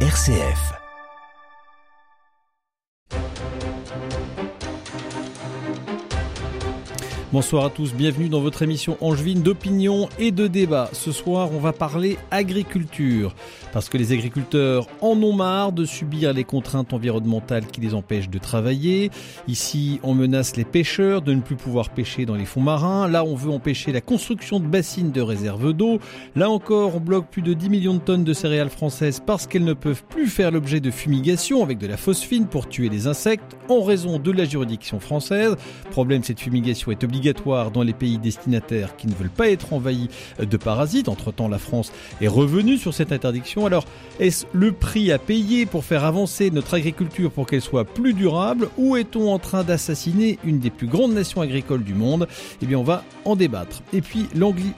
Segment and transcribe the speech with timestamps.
[0.00, 0.85] RCF.
[7.36, 10.88] Bonsoir à tous, bienvenue dans votre émission angevine d'opinion et de débat.
[10.94, 13.34] Ce soir, on va parler agriculture,
[13.74, 18.30] parce que les agriculteurs en ont marre de subir les contraintes environnementales qui les empêchent
[18.30, 19.10] de travailler.
[19.48, 23.06] Ici, on menace les pêcheurs de ne plus pouvoir pêcher dans les fonds marins.
[23.06, 25.98] Là, on veut empêcher la construction de bassines de réserve d'eau.
[26.36, 29.64] Là encore, on bloque plus de 10 millions de tonnes de céréales françaises parce qu'elles
[29.64, 33.58] ne peuvent plus faire l'objet de fumigation avec de la phosphine pour tuer les insectes
[33.68, 35.54] en raison de la juridiction française.
[35.90, 37.25] Problème, cette fumigation est obligatoire
[37.72, 40.08] dans les pays destinataires qui ne veulent pas être envahis
[40.40, 41.08] de parasites.
[41.08, 43.66] Entre-temps, la France est revenue sur cette interdiction.
[43.66, 43.84] Alors,
[44.20, 48.68] est-ce le prix à payer pour faire avancer notre agriculture pour qu'elle soit plus durable
[48.76, 52.28] ou est-on en train d'assassiner une des plus grandes nations agricoles du monde?
[52.62, 53.82] Eh bien, on va en débattre.
[53.92, 54.28] Et puis,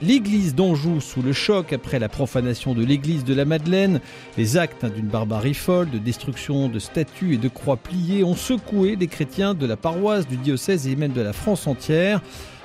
[0.02, 4.00] l'église d'Anjou sous le choc après la profanation de l'église de la Madeleine,
[4.36, 8.96] les actes d'une barbarie folle, de destruction de statues et de croix pliées ont secoué
[8.96, 12.20] les chrétiens de la paroisse, du diocèse et même de la France entière.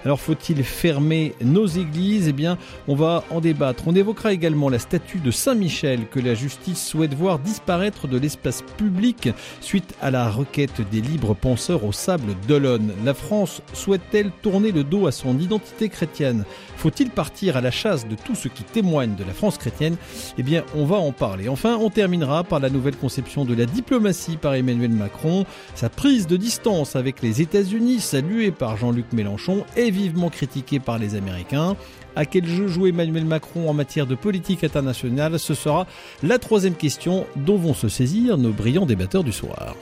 [0.05, 2.27] Alors faut-il fermer nos églises?
[2.27, 3.83] Eh bien, on va en débattre.
[3.87, 8.63] On évoquera également la statue de Saint-Michel que la justice souhaite voir disparaître de l'espace
[8.77, 9.29] public
[9.61, 12.91] suite à la requête des libres penseurs au sable d'Olonne.
[13.05, 16.43] La France souhaite-t-elle tourner le dos à son identité chrétienne?
[16.75, 19.95] Faut-il partir à la chasse de tout ce qui témoigne de la France chrétienne?
[20.37, 21.47] Eh bien, on va en parler.
[21.47, 25.45] Enfin, on terminera par la nouvelle conception de la diplomatie par Emmanuel Macron,
[25.75, 30.97] sa prise de distance avec les États-Unis saluée par Jean-Luc Mélenchon et vivement critiqué par
[30.97, 31.77] les Américains.
[32.15, 35.39] À quel jeu joue Emmanuel Macron en matière de politique internationale?
[35.39, 35.87] Ce sera
[36.21, 39.75] la troisième question dont vont se saisir nos brillants débatteurs du soir.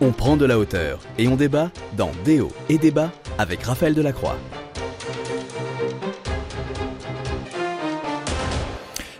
[0.00, 4.36] On prend de la hauteur et on débat dans Déo et débat avec Raphaël Delacroix.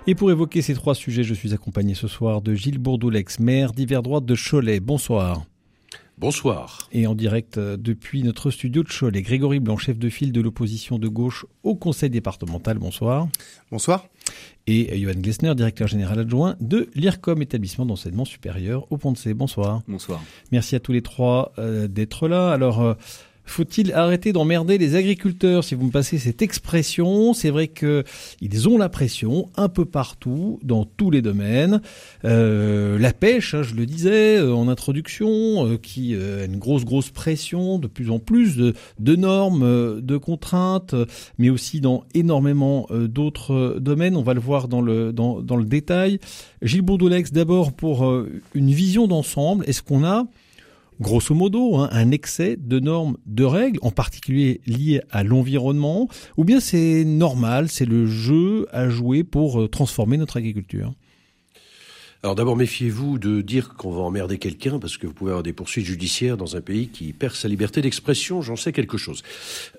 [0.07, 3.73] Et pour évoquer ces trois sujets, je suis accompagné ce soir de Gilles Bourdoulex, maire
[3.73, 4.79] d'hiver droite de Cholet.
[4.79, 5.43] Bonsoir.
[6.19, 6.88] Bonsoir.
[6.93, 10.41] Et en direct euh, depuis notre studio de Cholet, Grégory Blanc, chef de file de
[10.41, 12.78] l'opposition de gauche au Conseil départemental.
[12.78, 13.28] Bonsoir.
[13.71, 14.06] Bonsoir.
[14.66, 19.34] Et Johan Glessner, directeur général adjoint de l'IRCOM, établissement d'enseignement supérieur au Pont-de-C.
[19.34, 19.82] Bonsoir.
[19.87, 20.22] Bonsoir.
[20.53, 22.50] Merci à tous les trois euh, d'être là.
[22.50, 22.94] Alors, euh,
[23.47, 28.05] faut-il arrêter d'emmerder les agriculteurs Si vous me passez cette expression, c'est vrai que
[28.41, 31.81] ils ont la pression un peu partout, dans tous les domaines.
[32.25, 36.85] Euh, la pêche, hein, je le disais euh, en introduction, euh, qui a une grosse
[36.85, 40.95] grosse pression, de plus en plus de, de normes, de contraintes,
[41.39, 44.17] mais aussi dans énormément d'autres domaines.
[44.17, 46.19] On va le voir dans le dans, dans le détail.
[46.62, 48.05] Gilles Bourdoulex, d'abord pour
[48.55, 49.65] une vision d'ensemble.
[49.69, 50.27] Est-ce qu'on a
[51.01, 56.45] grosso modo, hein, un excès de normes, de règles, en particulier liées à l'environnement, ou
[56.45, 60.93] bien c'est normal, c'est le jeu à jouer pour euh, transformer notre agriculture?
[62.23, 65.53] Alors d'abord, méfiez-vous de dire qu'on va emmerder quelqu'un parce que vous pouvez avoir des
[65.53, 68.43] poursuites judiciaires dans un pays qui perd sa liberté d'expression.
[68.43, 69.23] J'en sais quelque chose.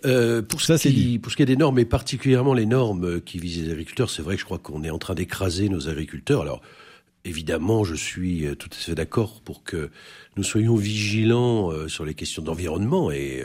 [0.05, 3.39] Euh, pour, ce qui, pour ce qui est des normes et particulièrement les normes qui
[3.39, 6.41] visent les agriculteurs, c'est vrai que je crois qu'on est en train d'écraser nos agriculteurs.
[6.41, 6.61] Alors
[7.27, 9.89] évidemment, je suis euh, tout à fait d'accord pour que
[10.35, 13.43] nous soyons vigilants euh, sur les questions d'environnement et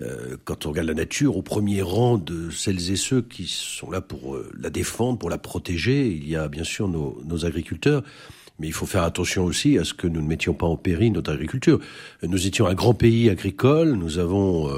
[0.00, 3.90] euh, quand on regarde la nature, au premier rang de celles et ceux qui sont
[3.90, 8.04] là pour la défendre, pour la protéger, il y a bien sûr nos, nos, agriculteurs.
[8.60, 11.12] Mais il faut faire attention aussi à ce que nous ne mettions pas en péril
[11.12, 11.80] notre agriculture.
[12.22, 14.70] Nous étions un grand pays agricole, nous avons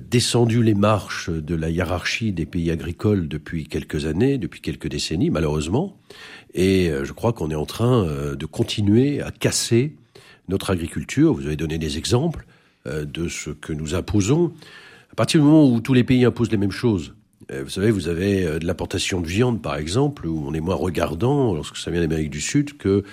[0.00, 5.30] descendu les marches de la hiérarchie des pays agricoles depuis quelques années, depuis quelques décennies,
[5.30, 5.96] malheureusement.
[6.54, 9.96] Et euh, je crois qu'on est en train euh, de continuer à casser
[10.48, 11.34] notre agriculture.
[11.34, 12.46] Vous avez donné des exemples
[12.86, 14.52] euh, de ce que nous imposons.
[15.12, 17.14] À partir du moment où tous les pays imposent les mêmes choses,
[17.50, 21.52] vous savez, vous avez de l'importation de viande, par exemple, où on est moins regardant
[21.52, 23.04] lorsque ça vient d'Amérique du Sud que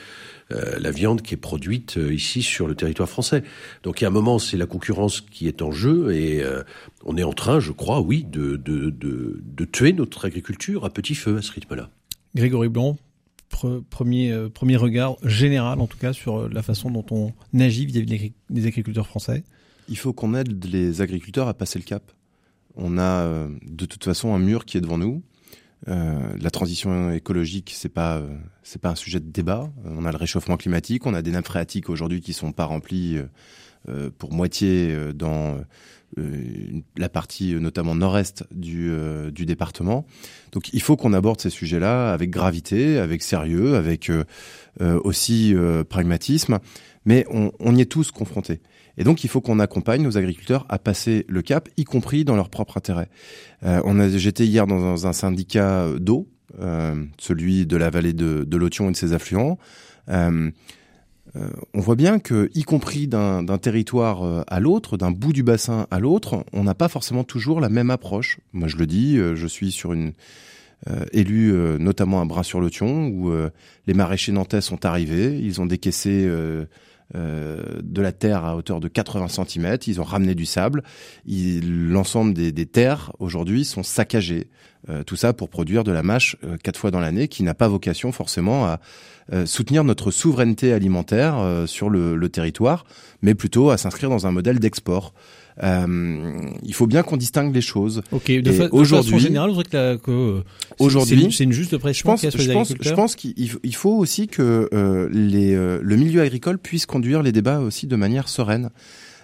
[0.79, 3.43] la viande qui est produite ici sur le territoire français.
[3.83, 6.43] Donc il y a un moment, c'est la concurrence qui est en jeu et
[7.05, 10.89] on est en train, je crois, oui, de, de, de, de tuer notre agriculture à
[10.89, 11.89] petit feu à ce rythme-là.
[12.35, 12.97] Grégory Blanc,
[13.89, 17.85] premier, euh, premier regard général, en tout cas, sur euh, la façon dont on agit
[17.85, 19.43] vis-à-vis des agriculteurs français
[19.89, 22.11] Il faut qu'on aide les agriculteurs à passer le cap.
[22.75, 25.21] On a euh, de toute façon un mur qui est devant nous.
[25.87, 28.21] La transition écologique, c'est pas
[28.63, 29.69] c'est pas un sujet de débat.
[29.83, 33.17] On a le réchauffement climatique, on a des nappes phréatiques aujourd'hui qui sont pas remplies
[34.17, 35.57] pour moitié dans
[36.19, 40.05] euh, la partie euh, notamment nord-est du, euh, du département.
[40.51, 44.11] Donc il faut qu'on aborde ces sujets-là avec gravité, avec sérieux, avec
[44.79, 45.53] aussi
[45.89, 46.59] pragmatisme,
[47.05, 48.61] mais on, on, y est tous confrontés.
[48.97, 52.35] Et donc il faut qu'on accompagne nos agriculteurs à passer le cap, y compris dans
[52.35, 53.09] leur propre intérêt.
[53.63, 56.27] on a, j'étais hier dans un syndicat d'eau
[57.17, 59.57] celui de la vallée de, de l'Othion et de ses affluents.
[60.07, 60.51] on
[61.73, 66.43] voit bien que, y compris d'un territoire à l'autre, d'un bout du bassin à l'autre,
[66.51, 68.39] on n'a pas forcément toujours la même approche.
[68.51, 70.11] Moi, je le dis, je suis sur une
[70.89, 73.51] euh, élu euh, notamment à Bras-sur-Lotion, où euh,
[73.85, 76.27] les maraîchers nantais sont arrivés, ils ont décaissé
[77.13, 80.83] de la terre à hauteur de 80 cm, ils ont ramené du sable,
[81.27, 84.47] l'ensemble des, terres aujourd'hui sont saccagées.
[85.05, 88.11] tout ça pour produire de la mâche quatre fois dans l'année, qui n'a pas vocation
[88.11, 88.79] forcément à
[89.45, 92.85] soutenir notre souveraineté alimentaire sur le, le, territoire,
[93.21, 95.13] mais plutôt à s'inscrire dans un modèle d'export.
[95.63, 98.01] Euh, il faut bien qu'on distingue les choses.
[98.11, 98.31] Ok.
[98.31, 100.43] De, fa façon générale, vous que, que euh,
[100.79, 102.15] aujourd'hui, c'est une juste pression.
[102.15, 106.21] Je pense, je pense, je pense qu'il faut aussi que euh, les, euh, le milieu
[106.21, 108.69] agricole puisse conduire les débats aussi de manière sereine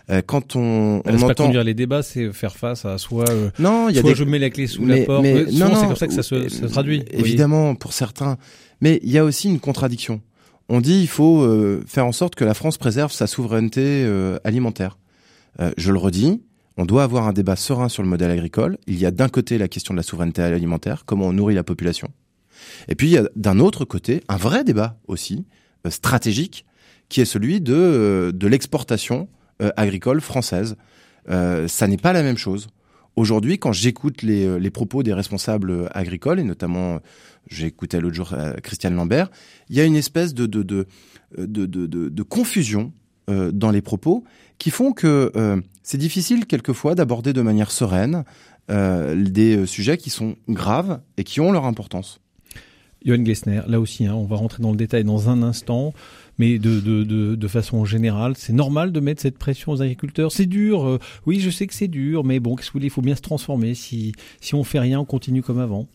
[0.09, 3.25] euh, quand on, on entend pas conduire les débats, c'est faire face à soit
[3.59, 5.21] non, il y a soit je mets la clé sous mais, la porte.
[5.21, 7.03] Mais, non, c'est comme ça que ça se, ça se traduit.
[7.11, 8.37] Évidemment, pour certains,
[8.79, 10.21] mais il y a aussi une contradiction.
[10.69, 11.45] On dit il faut
[11.87, 14.05] faire en sorte que la France préserve sa souveraineté
[14.45, 14.97] alimentaire.
[15.59, 16.41] Euh, je le redis,
[16.77, 18.77] on doit avoir un débat serein sur le modèle agricole.
[18.87, 21.63] Il y a d'un côté la question de la souveraineté alimentaire, comment on nourrit la
[21.63, 22.09] population.
[22.87, 25.45] Et puis il y a d'un autre côté un vrai débat aussi
[25.85, 26.65] euh, stratégique,
[27.09, 29.27] qui est celui de, euh, de l'exportation
[29.75, 30.75] agricole française.
[31.27, 32.67] ça n'est pas la même chose.
[33.15, 36.99] Aujourd'hui, quand j'écoute les, les, propos des responsables agricoles, et notamment,
[37.59, 39.31] écouté l'autre jour Christiane Lambert,
[39.71, 40.85] il y a une espèce de, de, de,
[41.65, 42.23] de, de
[43.27, 44.23] confusion dans les propos
[44.57, 48.23] qui font que euh, c'est difficile quelquefois d'aborder de manière sereine
[48.69, 52.19] euh, des sujets qui sont graves et qui ont leur importance.
[53.05, 55.93] Johan Gessner, là aussi, hein, on va rentrer dans le détail dans un instant,
[56.39, 60.31] mais de, de, de, façon générale, c'est normal de mettre cette pression aux agriculteurs?
[60.31, 62.87] C'est dur, euh, oui, je sais que c'est dur, mais bon, qu'est-ce que vous voulez,
[62.87, 63.75] il faut bien se transformer.
[63.75, 65.87] Si, si on fait rien, on continue comme avant.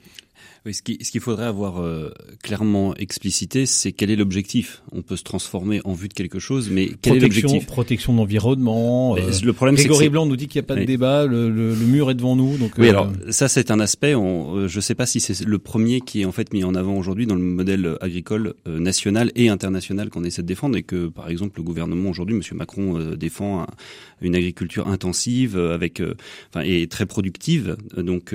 [0.65, 4.85] Oui, ce qu'il faudrait avoir euh, clairement explicité, c'est quel est l'objectif.
[4.93, 7.67] On peut se transformer en vue de quelque chose, mais quel est l'objectif?
[7.67, 9.17] Protection de l'environnement.
[9.17, 11.75] Euh, le problème, Grégory Blanc nous dit qu'il n'y a pas de débat, le, le,
[11.75, 12.59] le, mur est devant nous.
[12.59, 14.15] Donc, oui, euh, alors ça c'est un aspect.
[14.15, 16.77] On, je ne sais pas si c'est le premier qui est en fait mis en
[16.77, 21.09] avant aujourd'hui dans le modèle agricole national et international qu'on essaie de défendre, et que
[21.09, 23.67] par exemple le gouvernement aujourd'hui, Monsieur Macron défend
[24.21, 26.01] une agriculture intensive avec,
[26.51, 27.77] enfin, et très productive.
[27.97, 28.33] Donc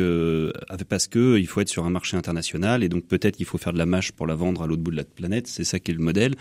[0.90, 3.74] parce que il faut être sur un marché international et donc peut-être qu'il faut faire
[3.74, 5.48] de la mâche pour la vendre à l'autre bout de la planète.
[5.48, 6.36] C'est ça qui est le modèle.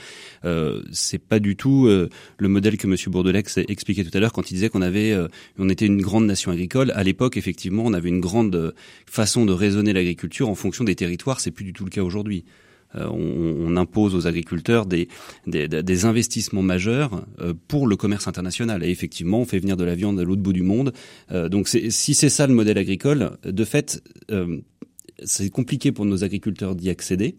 [0.44, 4.32] Euh, c'est pas du tout euh, le modèle que Monsieur Bourdelex expliqué tout à l'heure
[4.32, 6.92] quand il disait qu'on avait, euh, on était une grande nation agricole.
[6.94, 8.74] À l'époque, effectivement, on avait une grande
[9.06, 11.40] façon de raisonner l'agriculture en fonction des territoires.
[11.40, 12.44] C'est plus du tout le cas aujourd'hui.
[12.94, 15.08] Euh, on, impose aux agriculteurs des,
[15.46, 17.26] des, des investissements majeurs
[17.68, 18.82] pour le commerce international.
[18.84, 20.92] Et effectivement, on fait venir de la viande à l'autre bout du monde.
[21.30, 24.02] donc si c'est ça le modèle agricole, de fait,
[25.24, 27.36] c'est compliqué pour nos agriculteurs d'y accéder.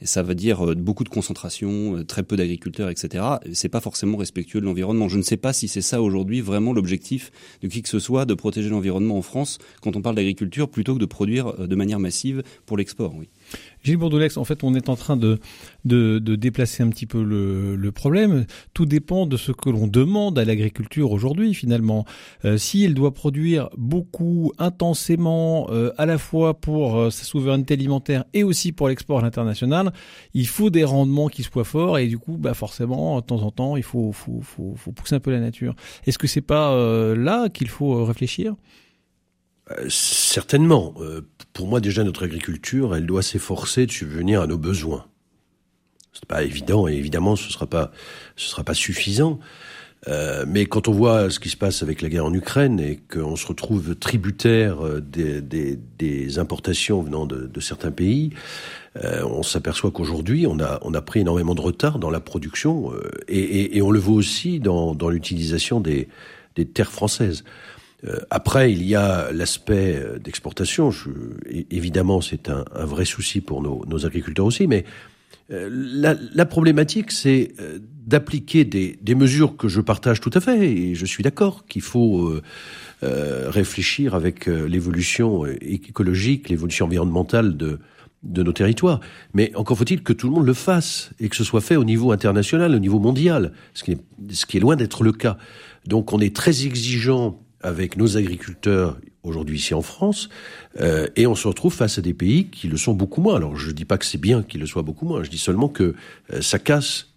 [0.00, 3.24] Et ça veut dire euh, beaucoup de concentration, euh, très peu d'agriculteurs, etc.
[3.52, 5.08] C'est pas forcément respectueux de l'environnement.
[5.08, 7.30] Je ne sais pas si c'est ça aujourd'hui vraiment l'objectif
[7.62, 10.94] de qui que ce soit de protéger l'environnement en France quand on parle d'agriculture plutôt
[10.94, 13.14] que de produire euh, de manière massive pour l'export.
[13.82, 15.38] Gilles Bourdoulex, en fait, on est en train de,
[15.84, 18.44] de, de déplacer un petit peu le, le, problème.
[18.74, 22.04] Tout dépend de ce que l'on demande à l'agriculture aujourd'hui, finalement.
[22.44, 27.74] Euh, si elle doit produire beaucoup, intensément, euh, à la fois pour euh, sa souveraineté
[27.74, 29.92] alimentaire et aussi pour l'export à l'international,
[30.34, 33.52] il faut des rendements qui soient forts et du coup, bah forcément, de temps en
[33.52, 35.76] temps, il faut, faut, faut, faut pousser un peu la nature.
[36.06, 36.74] Est-ce que c'est pas
[37.14, 38.54] là qu'il faut réfléchir?
[38.54, 38.85] euh,
[39.88, 40.94] certainement.
[41.00, 45.06] Euh, pour moi, déjà, notre agriculture, elle doit s'efforcer de subvenir à nos besoins.
[46.12, 47.92] C'est pas évident, et évidemment, ce sera pas,
[48.36, 49.38] ce sera pas suffisant.
[50.08, 52.96] Euh, mais quand on voit ce qui se passe avec la guerre en Ukraine et
[53.12, 58.30] qu'on se retrouve tributaire des, des, des importations venant de, de certains pays,
[59.02, 62.92] euh, on s'aperçoit qu'aujourd'hui, on a, on a pris énormément de retard dans la production
[63.26, 66.08] et, et, et, on le voit aussi dans, dans l'utilisation des,
[66.54, 67.42] des terres françaises.
[68.04, 70.90] Euh, après, il y a l'aspect euh, d'exportation.
[71.70, 74.84] Évidemment, c'est un, vrai souci pour nos, agriculteurs aussi, mais
[75.50, 77.52] euh, la, problématique, c'est
[78.06, 82.34] d'appliquer des, mesures que je partage tout à fait, et je suis d'accord qu'il faut
[83.02, 87.78] réfléchir avec l'évolution écologique, l'évolution environnementale de,
[88.22, 89.00] de nos territoires.
[89.34, 91.84] Mais encore faut-il que tout le monde le fasse, et que ce soit fait au
[91.84, 94.00] niveau international, au niveau mondial, ce qui est,
[94.30, 95.36] ce qui est loin d'être le cas.
[95.86, 100.28] Donc on est très exigeant avec nos agriculteurs aujourd'hui ici en France,
[100.80, 103.36] euh, et on se retrouve face à des pays qui le sont beaucoup moins.
[103.36, 105.38] Alors je ne dis pas que c'est bien qu'ils le soient beaucoup moins, je dis
[105.38, 105.94] seulement que
[106.32, 107.08] euh, ça casse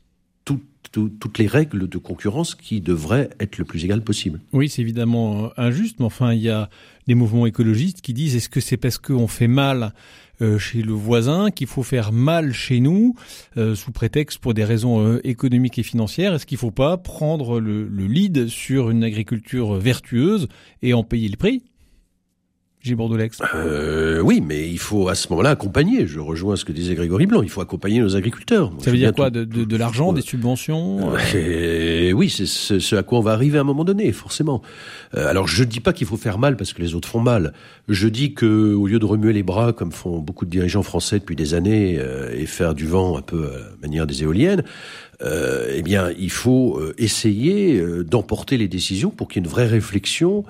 [0.91, 4.39] tout, toutes les règles de concurrence qui devraient être le plus égales possible.
[4.53, 6.69] Oui, c'est évidemment euh, injuste, mais enfin, il y a
[7.07, 9.93] des mouvements écologistes qui disent est-ce que c'est parce qu'on fait mal
[10.57, 13.15] chez le voisin qu'il faut faire mal chez nous
[13.57, 16.33] euh, sous prétexte pour des raisons économiques et financières.
[16.33, 20.47] Est-ce qu'il ne faut pas prendre le, le lead sur une agriculture vertueuse
[20.81, 21.63] et en payer le prix?
[22.81, 22.95] Gilles
[23.55, 26.07] euh, Oui, mais il faut à ce moment-là accompagner.
[26.07, 27.41] Je rejoins ce que disait Grégory Blanc.
[27.41, 28.71] Il faut accompagner nos agriculteurs.
[28.79, 32.11] Ça veut dire quoi De, de, de l'argent, des subventions euh...
[32.13, 34.61] Oui, c'est ce, à quoi on va arriver à un moment donné, forcément.
[35.15, 37.51] Euh, alors, je dis pas qu'il faut faire mal parce que les autres font mal.
[37.89, 41.19] Je dis que au lieu de remuer les bras comme font beaucoup de dirigeants français
[41.19, 44.63] depuis des années euh, et faire du vent un peu à la manière des éoliennes,
[45.21, 50.45] eh bien, il faut essayer d'emporter les décisions pour qu'il y ait une vraie réflexion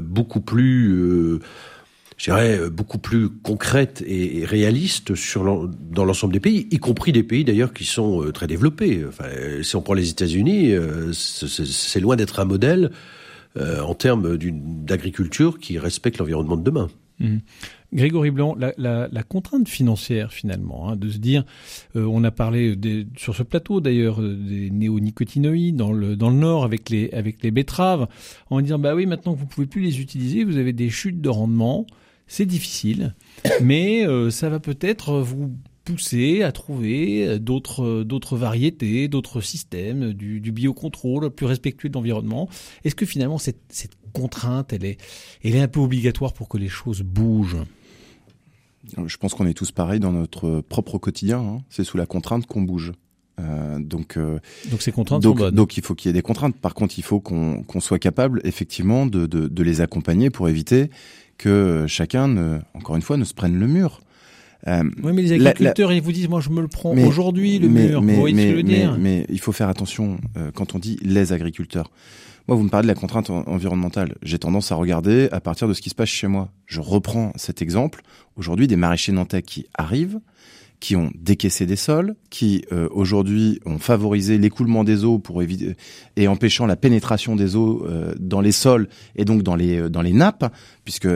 [0.00, 1.40] beaucoup plus, euh,
[2.16, 7.12] je dirais, euh, beaucoup plus concrète et, réaliste sur dans l'ensemble des pays, y compris
[7.12, 9.04] des pays d'ailleurs qui sont très développés.
[9.06, 9.26] Enfin,
[9.62, 10.74] si on prend les États-Unis,
[11.12, 12.90] c'est loin d'être un modèle
[13.58, 16.88] en termes d'agriculture qui respecte l'environnement de demain.
[17.18, 17.38] Mmh.
[17.92, 21.44] Grégory Blanc, la, la, la, contrainte financière finalement, hein, de se dire,
[21.96, 26.28] euh, on a parlé des, sur ce plateau d'ailleurs euh, des néonicotinoïdes dans le dans
[26.28, 28.06] le nord avec les avec les betteraves,
[28.50, 31.22] en disant bah oui maintenant que vous pouvez plus les utiliser, vous avez des chutes
[31.22, 31.86] de rendement,
[32.26, 33.14] c'est difficile,
[33.62, 40.40] mais euh, ça va peut-être vous pousser à trouver d'autres d'autres variétés, d'autres systèmes, du,
[40.40, 42.50] du biocontrôle plus respectueux de l'environnement.
[42.84, 44.98] Est-ce que finalement cette, cette contrainte, elle est,
[45.42, 47.64] elle est un peu obligatoire pour que les choses bougent?
[49.06, 51.40] Je pense qu'on est tous pareils dans notre propre quotidien.
[51.40, 51.62] Hein.
[51.68, 52.92] C'est sous la contrainte qu'on bouge.
[53.40, 55.54] Euh, donc, euh, donc ces contraintes donc, sont bonnes.
[55.54, 56.56] Donc il faut qu'il y ait des contraintes.
[56.56, 60.90] Par contre, il faut qu'on soit capable effectivement de, de, de, les accompagner pour éviter
[61.36, 64.00] que chacun, ne, encore une fois, ne se prenne le mur.
[64.66, 67.68] Euh, oui, mais les agriculteurs, ils vous disent, moi, je me le prends aujourd'hui le
[67.68, 68.02] mur.
[68.02, 71.90] Mais, mais, mais, il faut faire attention euh, quand on dit les agriculteurs.
[72.48, 74.14] Moi, vous me parlez de la contrainte environnementale.
[74.22, 76.48] J'ai tendance à regarder à partir de ce qui se passe chez moi.
[76.64, 78.02] Je reprends cet exemple.
[78.36, 80.18] Aujourd'hui, des maraîchers nantais qui arrivent,
[80.80, 85.76] qui ont décaissé des sols, qui euh, aujourd'hui ont favorisé l'écoulement des eaux pour éviter
[86.16, 89.88] et empêchant la pénétration des eaux euh, dans les sols et donc dans les euh,
[89.88, 90.52] dans les nappes,
[90.84, 91.08] puisque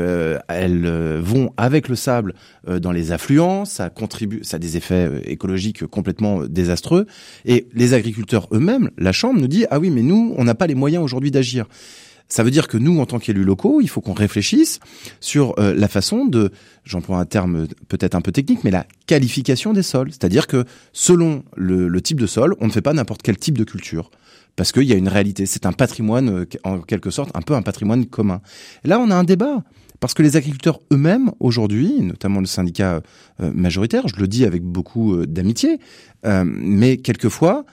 [0.48, 2.34] elles vont avec le sable
[2.68, 7.06] dans les affluents, ça contribue, ça a des effets écologiques complètement désastreux.
[7.44, 10.66] Et les agriculteurs eux-mêmes, la chambre nous dit ah oui mais nous on n'a pas
[10.66, 11.66] les moyens aujourd'hui d'agir.
[12.32, 14.80] Ça veut dire que nous, en tant qu'élus locaux, il faut qu'on réfléchisse
[15.20, 16.50] sur euh, la façon de,
[16.82, 20.12] j'emploie un terme peut-être un peu technique, mais la qualification des sols.
[20.12, 23.64] C'est-à-dire que selon le, type de sol, on ne fait pas n'importe quel type de
[23.64, 24.10] culture.
[24.56, 27.52] Parce qu'il y a une réalité, c'est un patrimoine, euh, en quelque sorte, un peu
[27.52, 28.40] un patrimoine commun.
[28.82, 29.62] là, on a un débat.
[30.00, 33.02] Parce que les agriculteurs eux-mêmes, aujourd'hui, notamment le syndicat
[33.42, 35.80] euh, majoritaire, je le dis avec beaucoup d'amitié,
[36.24, 37.66] mais quelquefois,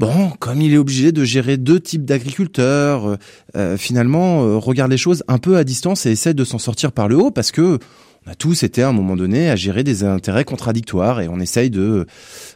[0.00, 3.16] bon, comme il est obligé de gérer deux types d'agriculteurs, euh,
[3.54, 6.90] euh, finalement, euh, regarde les choses un peu à distance et essaie de s'en sortir
[6.90, 7.78] par le haut parce que
[8.26, 11.40] on a tous été à un moment donné à gérer des intérêts contradictoires et on
[11.40, 12.06] essaye de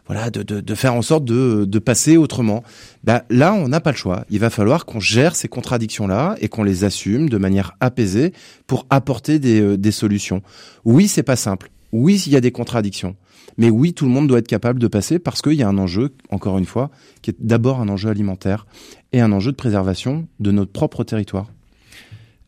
[0.06, 2.62] voilà de, de, faire en sorte de, de passer autrement.
[3.02, 4.26] Bah, là, on n'a pas le choix.
[4.28, 8.34] Il va falloir qu'on gère ces contradictions-là et qu'on les assume de manière apaisée
[8.66, 10.42] pour apporter des, des solutions.
[10.84, 11.70] Oui, c'est pas simple.
[11.94, 13.14] Oui, il y a des contradictions.
[13.56, 15.78] Mais oui, tout le monde doit être capable de passer parce qu'il y a un
[15.78, 16.90] enjeu, encore une fois,
[17.22, 18.66] qui est d'abord un enjeu alimentaire
[19.12, 21.46] et un enjeu de préservation de notre propre territoire.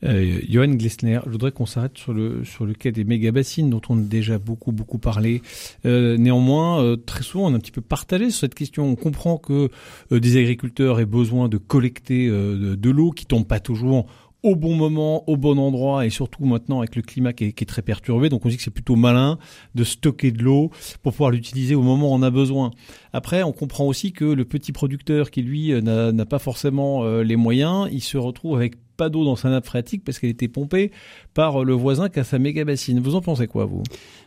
[0.03, 3.81] Euh, Johan Glessner, je voudrais qu'on s'arrête sur le sur le cas des méga-bassines dont
[3.89, 5.43] on a déjà beaucoup beaucoup parlé.
[5.87, 8.85] Euh, néanmoins, euh, très souvent, on est un petit peu partagé sur cette question.
[8.85, 9.71] On comprend que
[10.11, 14.07] des agriculteurs aient besoin de collecter de, de l'eau qui tombe pas toujours
[14.43, 17.83] au bon moment, au bon endroit, et surtout maintenant avec le climat qui est, très
[17.83, 18.29] perturbé.
[18.29, 19.39] Donc on dit que c'est plutôt malin
[19.75, 20.71] de stocker de l'eau
[21.03, 22.71] pour pouvoir l'utiliser au moment où on a besoin.
[23.13, 25.81] Après, on comprend aussi que le petit producteur qui lui euh,
[26.13, 29.67] n'a pas forcément euh, les moyens, il se retrouve avec pas d'eau dans sa nappe
[29.67, 30.91] phréatique parce qu'elle était pompée
[31.35, 33.01] par le voisin qui a sa méga bassine.
[33.01, 33.83] Vous en pensez quoi, vous?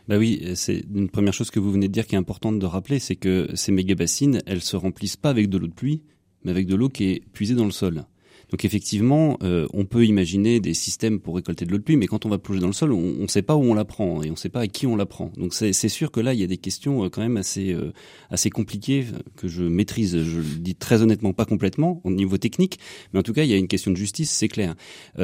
[0.08, 2.66] Bah oui, c'est une première chose que vous venez de dire qui est importante de
[2.66, 6.02] rappeler, c'est que ces méga bassines, elles se remplissent pas avec de l'eau de pluie,
[6.44, 8.04] mais avec de l'eau qui est puisée dans le sol.
[8.50, 12.06] Donc effectivement, euh, on peut imaginer des systèmes pour récolter de l'eau de pluie, mais
[12.06, 14.22] quand on va plonger dans le sol, on ne sait pas où on la prend
[14.22, 15.32] et on ne sait pas à qui on la prend.
[15.36, 17.92] Donc c'est sûr que là, il y a des questions euh, quand même assez euh,
[18.30, 22.78] assez compliquées que je maîtrise, je le dis très honnêtement, pas complètement au niveau technique,
[23.12, 24.74] mais en tout cas, il y a une question de justice, c'est clair.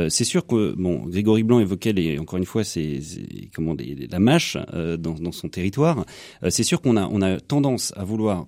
[0.09, 3.01] c'est sûr que bon, Grégory Blanc évoquait les, encore une fois, c'est
[3.55, 3.75] comment
[4.11, 6.05] la mâche dans, dans, son territoire.
[6.49, 8.47] c'est sûr qu'on a on a tendance à vouloir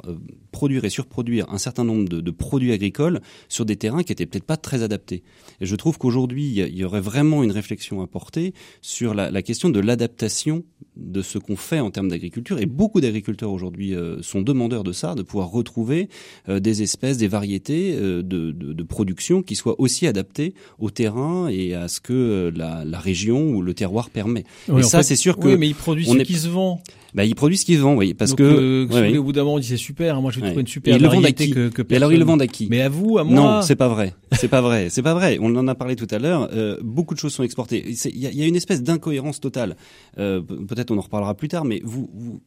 [0.58, 4.26] produire et surproduire un certain nombre de, de produits agricoles sur des terrains qui étaient
[4.26, 5.22] peut-être pas très adaptés.
[5.60, 9.42] Et je trouve qu'aujourd'hui, il y aurait vraiment une réflexion à porter sur la, la
[9.42, 10.64] question de l'adaptation
[10.96, 12.58] de ce qu'on fait en termes d'agriculture.
[12.58, 16.08] Et beaucoup d'agriculteurs aujourd'hui euh, sont demandeurs de ça, de pouvoir retrouver
[16.48, 20.90] euh, des espèces, des variétés euh, de, de, de, production qui soient aussi adaptées au
[20.90, 24.42] terrain et à ce que la, la région ou le terroir permet.
[24.76, 25.46] et ça, c'est sûr que...
[25.46, 26.82] Oui, mais ils produisent ce qui se vend.
[27.18, 29.40] Bah, ils produisent ce qu'ils vendent, oui, parce Donc, que euh, ouais, au bout d'un
[29.42, 30.14] moment, on dit c'est super.
[30.14, 32.24] hein, Moi, je vais trouver une super et variété que, que Et alors, ils le
[32.24, 33.34] vendent à qui Mais à vous, à moi.
[33.34, 34.14] Non, c'est pas vrai.
[34.34, 34.88] C'est pas vrai.
[34.88, 35.36] C'est pas vrai.
[35.40, 36.48] On en a parlé tout à l'heure.
[36.52, 37.84] Euh, beaucoup de choses sont exportées.
[37.88, 39.76] Il y, y, a une espèce d'incohérence totale.
[40.20, 42.40] Euh, Peut-être on en reparlera plus tard, mais vous, vous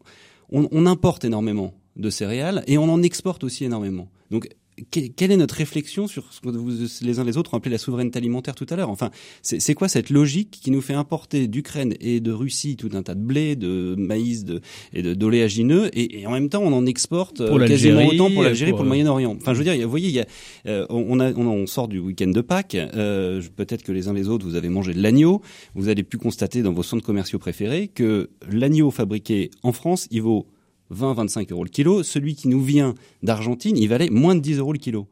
[0.53, 4.07] on, on importe énormément de céréales et on en exporte aussi énormément.
[4.29, 4.47] Donc
[4.89, 7.77] quelle est notre réflexion sur ce que vous, les uns les autres ont appelé la
[7.77, 8.89] souveraineté alimentaire tout à l'heure?
[8.89, 9.11] Enfin,
[9.41, 13.15] c'est quoi cette logique qui nous fait importer d'Ukraine et de Russie tout un tas
[13.15, 14.61] de blé, de maïs de,
[14.93, 18.71] et d'oléagineux, et, et, en même temps on en exporte pour quasiment autant pour l'Algérie,
[18.71, 19.37] pour, pour, le Moyen-Orient.
[19.39, 20.25] Enfin, je veux dire, vous voyez, il y a,
[20.67, 22.75] euh, on, a, on, on, sort du week-end de Pâques.
[22.75, 25.41] Euh, Peut-être que les uns les autres vous avez mangé de l'agneau.
[25.75, 30.21] Vous allez pu constater dans vos centres commerciaux préférés que l'agneau fabriqué en France, il
[30.21, 30.47] vaut
[30.93, 32.03] 20-25 euros le kilo.
[32.03, 35.07] Celui qui nous vient d'Argentine, il valait moins de 10 euros le kilo.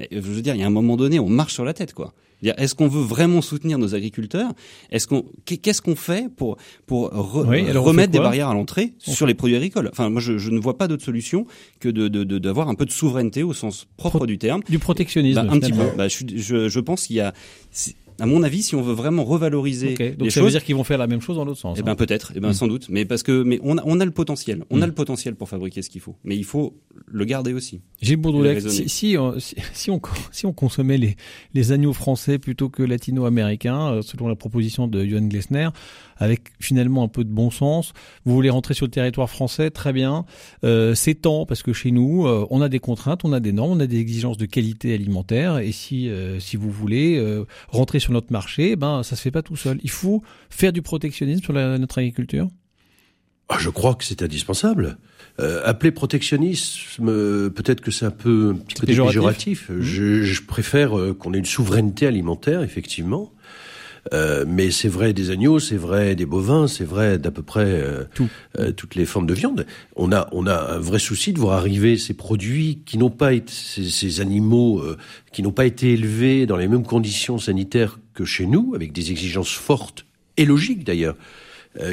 [0.00, 1.92] Et, je veux dire, il y a un moment donné, on marche sur la tête,
[1.94, 2.12] quoi.
[2.42, 4.50] Est-ce qu'on veut vraiment soutenir nos agriculteurs?
[4.90, 9.26] Est-ce qu'on qu'est-ce qu'on fait pour pour re, oui, remettre des barrières à l'entrée sur
[9.26, 9.88] les produits agricoles?
[9.92, 11.46] Enfin, moi, je, je ne vois pas d'autre solution
[11.78, 14.60] que de d'avoir un peu de souveraineté au sens propre Pro du terme.
[14.68, 15.46] Du protectionnisme.
[15.46, 15.84] Bah, un petit peu.
[15.96, 17.32] Bah, je, je, je pense qu'il y a
[18.22, 20.10] à mon avis, si on veut vraiment revaloriser okay.
[20.10, 21.76] Donc les ça choses, veut dire qu'ils vont faire la même chose dans l'autre sens.
[21.80, 21.96] Eh ben hein.
[21.96, 22.52] peut-être, eh ben mmh.
[22.52, 24.82] sans doute, mais parce que mais on a, on a le potentiel, on mmh.
[24.84, 27.80] a le potentiel pour fabriquer ce qu'il faut, mais il faut le garder aussi.
[28.00, 29.16] Gilles Bourdoulet, si, si, si,
[29.72, 30.00] si, on
[30.30, 31.16] si on consommait les
[31.52, 35.70] les agneaux français plutôt que latino-américains, selon la proposition de Johan Glessner,
[36.16, 37.92] avec finalement un peu de bon sens,
[38.24, 40.26] vous voulez rentrer sur le territoire français, très bien.
[40.62, 43.52] Euh, c'est temps parce que chez nous, euh, on a des contraintes, on a des
[43.52, 47.02] normes, on a des exigences de qualité alimentaire, et si euh, si vous voulez
[47.68, 49.78] rentrer sur notre marché, ben ça se fait pas tout seul.
[49.82, 52.48] Il faut faire du protectionnisme sur la, notre agriculture.
[53.48, 54.96] Ah, je crois que c'est indispensable.
[55.40, 59.68] Euh, appeler protectionnisme, euh, peut-être que c'est un peu un petit côté péjoratif.
[59.68, 59.80] Mmh.
[59.80, 63.32] Je, je, préfère euh, qu'on ait une souveraineté alimentaire, effectivement.
[64.12, 67.84] Euh, mais c'est vrai des agneaux, c'est vrai des bovins, c'est vrai d'à peu près
[68.14, 68.28] Tout.
[68.76, 69.64] toutes les formes de viande.
[69.96, 73.32] On a, on a un vrai souci de voir arriver ces produits qui n'ont pas
[73.32, 74.82] été, ces, ces animaux
[75.30, 79.10] qui n'ont pas été élevés dans les mêmes conditions sanitaires que chez nous, avec des
[79.10, 81.16] exigences fortes et logiques d'ailleurs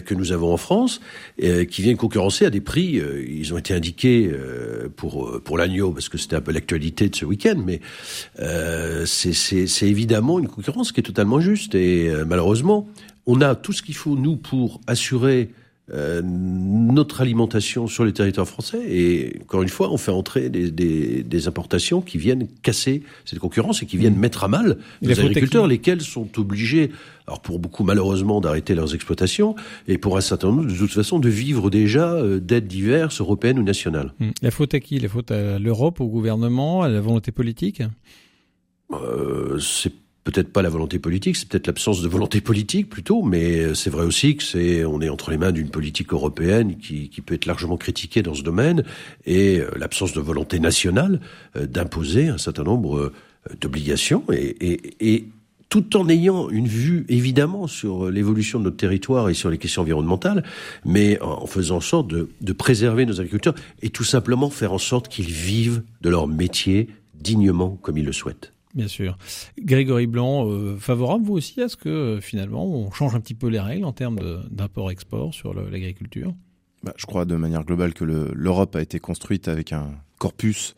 [0.05, 0.99] que nous avons en France,
[1.41, 2.99] euh, qui viennent concurrencer à des prix.
[2.99, 7.07] Euh, ils ont été indiqués euh, pour pour l'agneau parce que c'était un peu l'actualité
[7.07, 7.79] de ce week-end, mais
[9.05, 11.75] c'est évidemment une concurrence qui est totalement juste.
[11.75, 12.87] Et malheureusement,
[13.25, 15.49] on a tout ce qu'il faut nous pour assurer
[15.93, 18.79] euh, notre alimentation sur les territoires français.
[18.87, 23.39] Et encore une fois, on fait entrer des, des, des importations qui viennent casser cette
[23.39, 24.19] concurrence et qui viennent mmh.
[24.19, 26.91] mettre à mal les agriculteurs, lesquels sont obligés,
[27.27, 29.55] alors pour beaucoup malheureusement, d'arrêter leurs exploitations
[29.87, 33.59] et pour un certain nombre, de toute façon, de vivre déjà euh, d'aides diverses, européennes
[33.59, 34.13] ou nationales.
[34.19, 34.29] Mmh.
[34.41, 34.99] La faute à qui?
[34.99, 37.81] La faute à l'Europe, au gouvernement, à la volonté politique
[38.91, 39.93] euh, C'est
[40.31, 44.05] peut-être pas la volonté politique, c'est peut-être l'absence de volonté politique plutôt, mais c'est vrai
[44.05, 47.77] aussi que c'est on est entre les mains d'une politique européenne qui, peut être largement
[47.77, 48.83] critiquée dans ce domaine
[49.25, 51.19] et euh, l'absence de volonté nationale
[51.57, 53.13] euh, d'imposer un certain nombre euh,
[53.59, 55.25] d'obligations et
[55.69, 59.83] tout en ayant une vue évidemment sur l'évolution de notre territoire et sur les questions
[59.83, 60.43] environnementales,
[60.85, 64.79] mais en faisant en sorte de, de préserver nos agriculteurs et tout simplement faire en
[64.79, 68.51] sorte qu'ils vivent de leur métier dignement comme ils le souhaitent.
[68.75, 69.17] Bien sûr.
[69.59, 73.33] Grégory Blanc, euh, favorable vous aussi à ce que euh, finalement on change un petit
[73.33, 74.19] peu les règles en termes
[74.51, 76.35] d'import-export sur l'agriculture?
[76.83, 80.75] Bah, Je crois de manière globale que l'Europe a été construite avec un corpus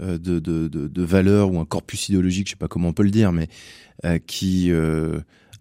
[0.00, 3.10] euh, de, de, valeurs ou un corpus idéologique, je sais pas comment on peut le
[3.10, 3.48] dire, mais
[4.26, 4.72] qui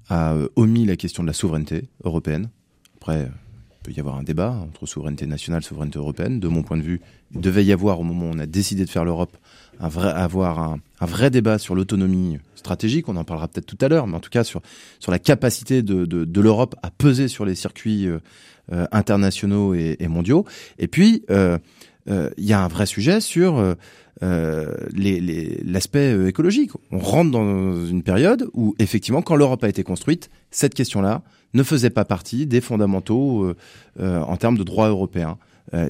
[0.10, 2.50] a omis la question de la souveraineté européenne.
[2.98, 6.40] Après, il peut y avoir un débat entre souveraineté nationale, souveraineté européenne.
[6.40, 7.02] De mon point de vue,
[7.34, 9.38] il devait y avoir au moment où on a décidé de faire l'Europe
[9.80, 13.10] un vrai, avoir un, un vrai débat sur l'autonomie stratégique.
[13.10, 14.62] On en parlera peut-être tout à l'heure, mais en tout cas sur
[15.00, 18.10] sur la capacité de, de, de l'Europe à peser sur les circuits
[18.72, 20.46] euh, internationaux et, et, mondiaux.
[20.80, 21.58] Et puis il euh,
[22.10, 23.62] euh, y a un vrai sujet sur
[24.22, 26.72] l'aspect les, écologique.
[26.90, 31.62] On rentre dans une période où effectivement, quand l'Europe a été construite, cette question-là ne
[31.62, 33.54] faisait pas partie des fondamentaux
[34.00, 35.38] en termes de droit européen.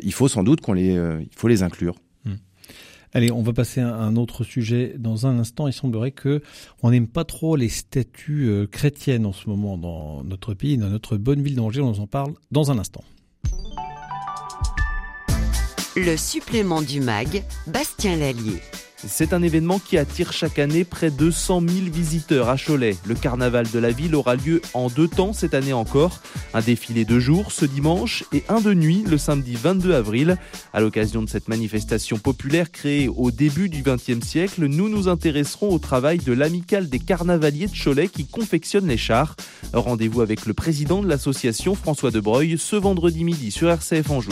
[0.01, 1.93] il faut sans doute qu'on les, il faut les inclure.
[3.15, 5.67] Allez, on va passer à un autre sujet dans un instant.
[5.67, 6.41] Il semblerait que
[6.81, 10.89] on n'aime pas trop les statues euh, chrétiennes en ce moment dans notre pays, dans
[10.89, 11.81] notre bonne ville d'Angers.
[11.81, 13.03] On en parle dans un instant.
[15.95, 18.61] Le supplément du MAG, Bastien Lallier.
[19.05, 22.95] C'est un événement qui attire chaque année près de 100 000 visiteurs à Cholet.
[23.05, 26.19] Le carnaval de la ville aura lieu en deux temps cette année encore.
[26.53, 30.37] Un défilé de jour ce dimanche et un de nuit le samedi 22 avril.
[30.73, 35.73] À l'occasion de cette manifestation populaire créée au début du XXe siècle, nous nous intéresserons
[35.73, 39.35] au travail de l'amicale des carnavaliers de Cholet qui confectionne les chars.
[39.73, 44.31] Rendez-vous avec le président de l'association François Debreuil ce vendredi midi sur RCF Anjou.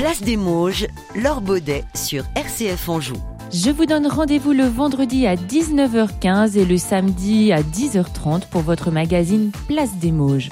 [0.00, 3.16] Place des Mauges, Laure Baudet sur RCF Anjou.
[3.52, 8.90] Je vous donne rendez-vous le vendredi à 19h15 et le samedi à 10h30 pour votre
[8.90, 10.48] magazine Place des Mauges.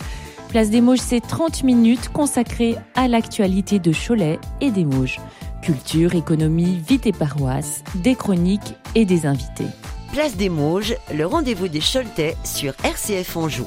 [0.50, 5.18] Place des Mauges, c'est 30 minutes consacrées à l'actualité de Cholet et des Mauges.
[5.62, 9.68] Culture, économie, vie et paroisse, des chroniques et des invités.
[10.12, 13.64] Place des Mauges, le rendez-vous des Choletais sur RCF Anjou.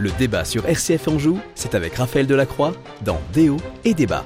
[0.00, 2.72] Le débat sur RCF Anjou, c'est avec Raphaël Delacroix
[3.04, 4.24] dans Déo et Débat.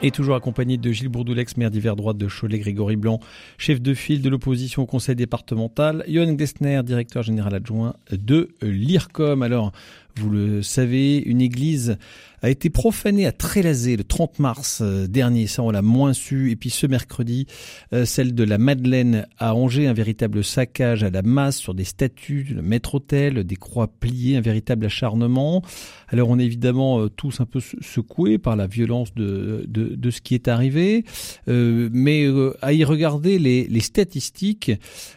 [0.00, 3.20] Et toujours accompagné de Gilles Bourdoulex, maire d'hiver droite de Cholet, Grégory Blanc,
[3.58, 9.42] chef de file de l'opposition au conseil départemental, Johan Glessner, directeur général adjoint de l'IRCOM.
[9.42, 9.72] Alors,
[10.16, 11.96] vous le savez, une église
[12.42, 16.50] a été profanée à Trélazé le 30 mars euh, dernier, ça on l'a moins su.
[16.50, 17.46] Et puis ce mercredi,
[17.92, 21.84] euh, celle de la Madeleine à Angers, un véritable saccage à la masse sur des
[21.84, 25.62] statues, le maître-autel, des croix pliées, un véritable acharnement.
[26.08, 30.10] Alors on est évidemment euh, tous un peu secoués par la violence de, de, de
[30.10, 31.04] ce qui est arrivé,
[31.46, 32.26] mais
[32.62, 34.72] à y regarder les, les statistiques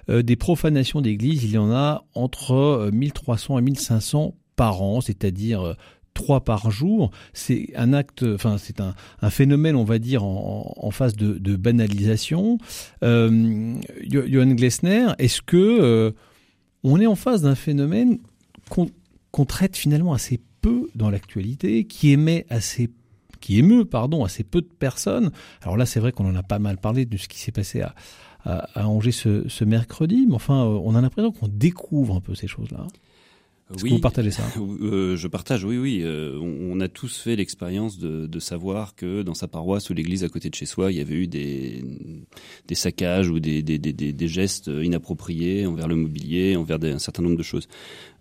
[0.10, 5.76] des profanations d'églises, il y en a entre 1300 et 1500 par an, c'est-à-dire
[6.14, 8.94] trois par jour, c'est un acte, enfin c'est un,
[9.30, 12.58] phénomène, on va dire, en, phase de, banalisation.
[13.04, 13.76] Euh,
[14.08, 16.12] Johan Glessner, est-ce que euh,
[16.84, 18.20] on est en face d'un phénomène
[18.70, 22.90] qu'on traite finalement assez peu dans l'actualité, qui émet assez
[23.42, 25.32] qui émeut pardon assez peu de personnes?
[25.62, 27.82] Alors là, c'est vrai qu'on en a pas mal parlé de ce qui s'est passé
[27.82, 27.94] à,
[28.76, 32.48] Angers ce, ce, mercredi, mais enfin, euh, on a l'impression qu'on découvre un peu ces
[32.48, 32.88] choses-là.
[33.76, 34.44] Est-ce oui, que vous partagez ça?
[34.84, 36.02] Euh, Je partage, oui, oui.
[36.04, 39.94] Euh, on, on, a tous fait l'expérience de, de, savoir que dans sa paroisse ou
[39.94, 41.84] l'église à côté de chez soi, il y avait eu des,
[42.68, 47.24] des saccages ou des, des, des, des gestes inappropriés envers le mobilier, envers un certain
[47.24, 47.68] nombre de choses.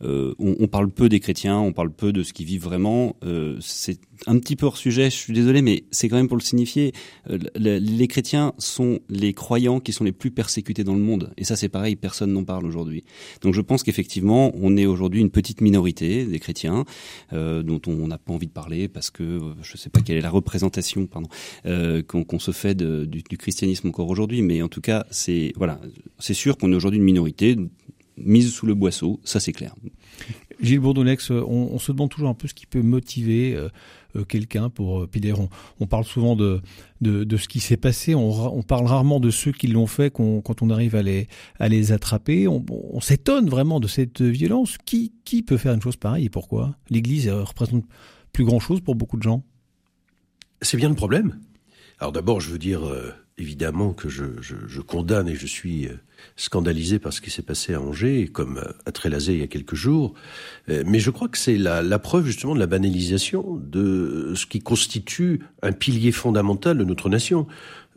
[0.03, 3.17] Euh, on, on, parle peu des chrétiens, on parle peu de ce qu'ils vivent vraiment.
[3.61, 6.43] C'est un petit peu hors sujet, je suis désolé, mais c'est quand même pour le
[6.43, 6.93] signifier.
[7.57, 11.33] Les chrétiens sont les croyants qui sont les plus persécutés dans le monde.
[11.37, 13.05] Et ça, c'est pareil, personne n'en parle aujourd'hui.
[13.43, 16.85] Donc je pense qu'effectivement, on est aujourd'hui une petite minorité des chrétiens
[17.33, 20.01] euh, dont on n'a pas envie de parler parce que euh, je ne sais pas
[20.01, 21.29] quelle est la représentation pardon
[21.67, 24.43] euh, qu'on qu se fait du, christianisme encore aujourd'hui.
[24.43, 25.81] Mais en tout cas, c'est voilà,
[26.19, 27.57] c'est sûr qu'on est aujourd'hui une minorité
[28.19, 29.75] mise sous le boisseau, ça c'est clair.
[30.61, 33.57] Gilles Bourdonnex, on, se demande toujours un peu ce qui peut motiver
[34.29, 35.49] quelqu'un pour euh, on,
[35.81, 36.61] on, parle souvent de,
[37.01, 40.71] de, ce qui s'est passé, on, parle rarement de ceux qui l'ont fait quand on
[40.71, 42.49] arrive à les, à les attraper.
[42.49, 44.79] On, on s'étonne vraiment de cette violence.
[44.85, 46.77] Qui, qui peut faire une chose pareille et pourquoi?
[46.91, 47.85] L'Église représente
[48.33, 49.45] plus grand-chose pour beaucoup de gens
[50.61, 51.39] C'est bien le problème.
[51.99, 55.87] Alors d'abord, je veux dire euh, évidemment que je, je, je, condamne et je suis
[55.87, 55.95] euh,
[56.37, 59.75] scandalisé par ce qui s'est passé à Angers, comme à Trélazé il y a quelques
[59.75, 60.15] jours.
[60.69, 64.47] Euh, mais je crois que c'est la, la, preuve justement de la banalisation de ce
[64.47, 67.47] qui constitue un pilier fondamental de notre nation.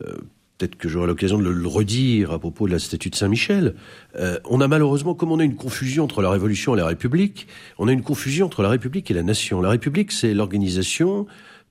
[0.04, 0.16] Euh,
[0.58, 3.74] Peut-être que j'aurai l'occasion de le redire à propos de la statue de Saint-Michel.
[4.14, 7.46] Euh, on a malheureusement, comme on a une confusion entre la Révolution et la République,
[7.78, 9.60] on a une confusion entre la République et la nation.
[9.60, 11.26] La République, c'est l'organisation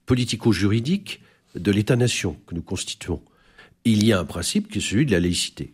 [0.06, 1.20] politico-juridique
[1.56, 3.20] de l'État-nation que nous constituons.
[3.88, 5.72] Il y a un principe qui est celui de la laïcité.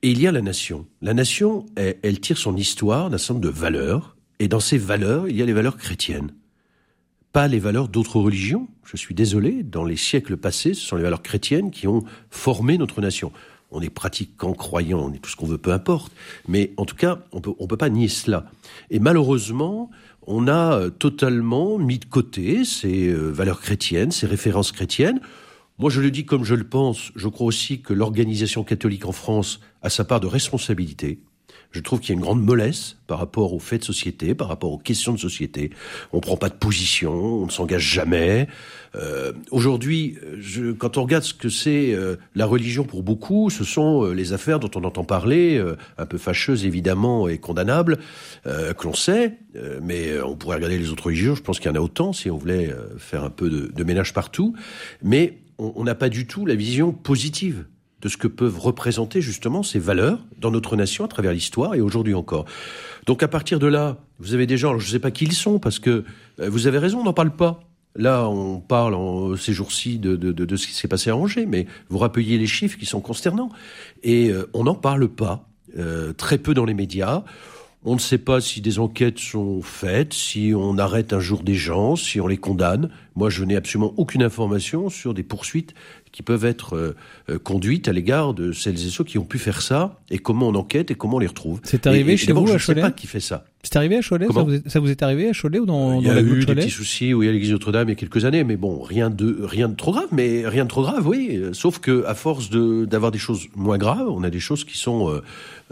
[0.00, 0.86] Et il y a la nation.
[1.02, 5.28] La nation, elle, tire son histoire d'un certain nombre de valeurs, et dans ces valeurs,
[5.28, 6.30] il y a les valeurs chrétiennes.
[7.32, 8.66] Pas les valeurs d'autres religions.
[8.86, 12.78] Je suis désolé, dans les siècles passés, ce sont les valeurs chrétiennes qui ont formé
[12.78, 13.30] notre nation.
[13.70, 16.14] On est pratiquant, croyant, on est tout ce qu'on veut, peu importe.
[16.48, 18.46] Mais en tout cas, on peut, on peut pas nier cela.
[18.88, 19.90] Et malheureusement,
[20.26, 25.20] on a totalement mis de côté ces valeurs chrétiennes, ces références chrétiennes.
[25.78, 27.10] Moi, je le dis comme je le pense.
[27.16, 31.18] Je crois aussi que l'organisation catholique en France a sa part de responsabilité.
[31.72, 34.46] Je trouve qu'il y a une grande mollesse par rapport aux faits de société, par
[34.46, 35.70] rapport aux questions de société.
[36.12, 38.46] On ne prend pas de position, on ne s'engage jamais.
[38.94, 40.16] Euh, Aujourd'hui,
[40.78, 44.32] quand on regarde ce que c'est euh, la religion pour beaucoup, ce sont euh, les
[44.32, 47.98] affaires dont on entend parler, euh, un peu fâcheuses évidemment et condamnables,
[48.46, 49.38] euh, que l'on sait,
[49.82, 52.30] mais on pourrait regarder les autres religions, je pense qu'il y en a autant si
[52.30, 54.54] on voulait faire un peu de, de ménage partout.
[55.02, 57.66] Mais on n'a pas du tout la vision positive
[58.04, 61.80] de ce que peuvent représenter justement ces valeurs dans notre nation à travers l'histoire et
[61.80, 62.44] aujourd'hui encore.
[63.06, 65.32] Donc à partir de là, vous avez des gens, je ne sais pas qui ils
[65.32, 66.04] sont, parce que
[66.38, 67.60] euh, vous avez raison, on n'en parle pas.
[67.96, 71.46] Là, on parle en, ces jours-ci de, de, de, ce qui s'est passé à Angers,
[71.46, 73.50] mais vous rappeliez les chiffres qui sont consternants.
[74.02, 77.24] Et euh, on n'en parle pas, euh, très peu dans les médias.
[77.86, 81.54] On ne sait pas si des enquêtes sont faites, si on arrête un jour des
[81.54, 82.88] gens, si on les condamne.
[83.14, 85.74] Moi, je n'ai absolument aucune information sur des poursuites
[86.10, 86.96] qui peuvent être euh,
[87.28, 90.48] euh, conduites à l'égard de celles et ceux qui ont pu faire ça, et comment
[90.48, 91.60] on enquête et comment on les retrouve.
[91.64, 93.44] C'est arrivé chez vous à Cholet Je ne sais pas qui fait ça.
[93.64, 94.26] C'est arrivé à Cholet
[94.66, 97.12] ça vous, est, arrivé à Cholet ou dans, il y a eu des petits soucis,
[97.12, 99.74] oui, à l'église Notre-Dame il y a quelques années, mais bon, rien de rien de
[99.74, 101.42] trop grave, mais rien de trop grave, oui.
[101.52, 104.78] Sauf que à force de d'avoir des choses moins graves, on a des choses qui
[104.78, 105.20] sont euh,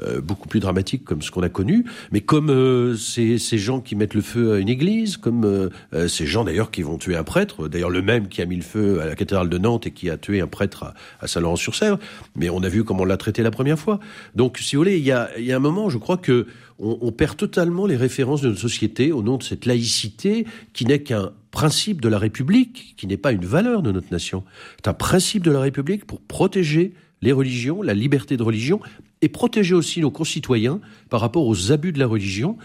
[0.00, 3.80] euh, beaucoup plus dramatiques comme ce qu'on a connu, mais comme euh, ces, ces gens
[3.80, 7.14] qui mettent le feu à une église, comme euh, ces gens d'ailleurs qui vont tuer
[7.14, 9.86] un prêtre, d'ailleurs le même qui a mis le feu à la cathédrale de Nantes
[9.86, 11.98] et qui a tué un prêtre à, à Saint-Laurent-sur-Sèvre,
[12.36, 14.00] mais on a vu comment on l'a traité la première fois.
[14.34, 16.46] Donc, si vous voulez, il y a, un moment, je crois que
[16.78, 21.02] on perd totalement les références de notre société au nom de cette laïcité qui n'est
[21.02, 24.42] qu'un principe de la République, qui n'est pas une valeur de notre nation.
[24.76, 28.80] C'est un principe de la République pour protéger les religions, la liberté de religion,
[29.20, 32.56] et protéger aussi nos concitoyens par rapport aux abus de la religion,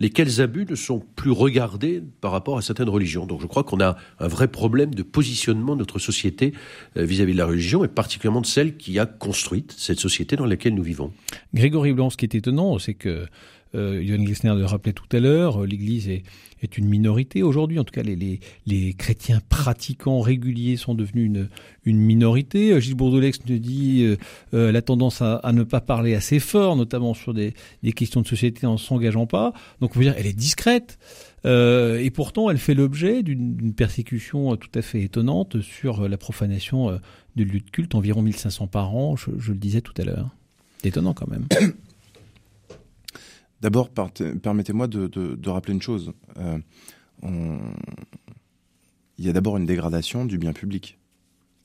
[0.00, 3.26] lesquels abus ne sont plus regardés par rapport à certaines religions.
[3.26, 6.52] Donc je crois qu'on a un vrai problème de positionnement de notre société
[6.96, 10.46] euh, vis-à-vis de la religion, et particulièrement de celle qui a construite cette société dans
[10.46, 11.12] laquelle nous vivons.
[11.54, 13.26] Grégory Blanc, ce qui est étonnant, c'est que
[13.76, 16.22] euh, Johan Glissner le rappelait tout à l'heure, euh, l'Église est,
[16.76, 17.78] une minorité aujourd'hui.
[17.78, 21.30] En tout cas, les, chrétiens pratiquants réguliers sont devenus
[21.84, 22.72] une, minorité.
[22.72, 24.16] Euh, Gilles Bourdolex nous dit
[24.52, 27.54] euh, la tendance à, ne pas parler assez fort, notamment sur des,
[27.94, 29.52] questions de société en s'engageant pas.
[29.80, 30.98] Donc, on veut dire, elle est discrète.
[31.44, 36.98] Et pourtant, elle fait l'objet d'une persécution tout à fait étonnante sur la profanation
[37.36, 40.30] de lieux de culte, environ 1500 par an, je, je le disais tout à l'heure.
[40.82, 41.46] Étonnant quand même.
[43.60, 46.12] D'abord, permettez-moi de, de, de, rappeler une chose.
[46.38, 46.58] Euh,
[47.22, 47.58] on...
[49.18, 50.98] Il y a d'abord une dégradation du bien public.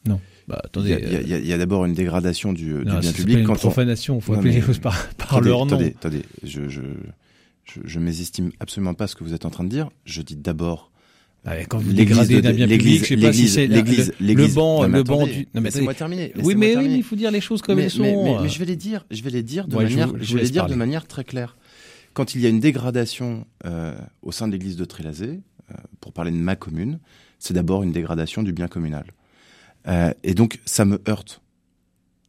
[0.08, 0.20] Non.
[0.48, 3.12] Bah, attendez, il y a, a, a, a d'abord une dégradation du, non, du bien
[3.12, 3.38] public.
[3.40, 5.76] Une quand profanation, il faut appeler les choses par, par attendez, leur nom.
[5.76, 6.82] Attendez, attendez, je, je,
[7.66, 9.90] je, je mésestime absolument pas ce que vous êtes en train de dire.
[10.06, 10.92] Je dis d'abord
[11.44, 14.48] ah, quand vous dégradez d'un bien public, je sais pas si c'est l'église, le, le
[14.48, 15.48] banc, le banc du.
[15.54, 16.34] Non, mais laissez-moi terminer.
[16.44, 18.04] oui, mais oui, il faut dire les choses comme mais, elles sont.
[18.04, 20.20] Mais, mais, mais, je vais les dire, je vais les dire de ouais, manière, je,
[20.20, 21.58] je, je vais les dire de manière très claire
[22.13, 25.39] quand il y a une dégradation euh, au sein de l'église de Trélazé,
[25.71, 27.00] euh, pour parler de ma commune,
[27.39, 29.06] c'est d'abord une dégradation du bien communal.
[29.88, 31.41] Euh, et donc, ça me heurte.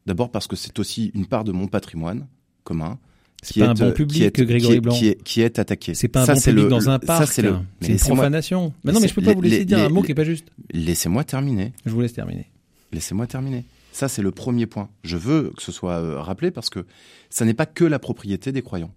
[0.07, 2.27] D'abord parce que c'est aussi une part de mon patrimoine
[2.65, 2.99] commun.
[3.43, 4.95] C'est pas est, un bon public, qui est, Grégory Blanc.
[4.95, 5.95] Qui est, qui est attaqué.
[5.95, 7.27] C'est pas un ça, bon public le, dans un parc.
[7.33, 8.73] C'est le, une profanation.
[8.85, 10.15] Mais non, mais je peux pas vous laisser les, dire les, un mot qui est
[10.15, 10.47] pas juste.
[10.73, 11.73] Laissez-moi terminer.
[11.85, 12.47] Je vous laisse terminer.
[12.93, 13.65] Laissez-moi terminer.
[13.91, 14.89] Ça, c'est le premier point.
[15.03, 16.87] Je veux que ce soit euh, rappelé parce que
[17.31, 18.93] ça n'est pas que la propriété des croyants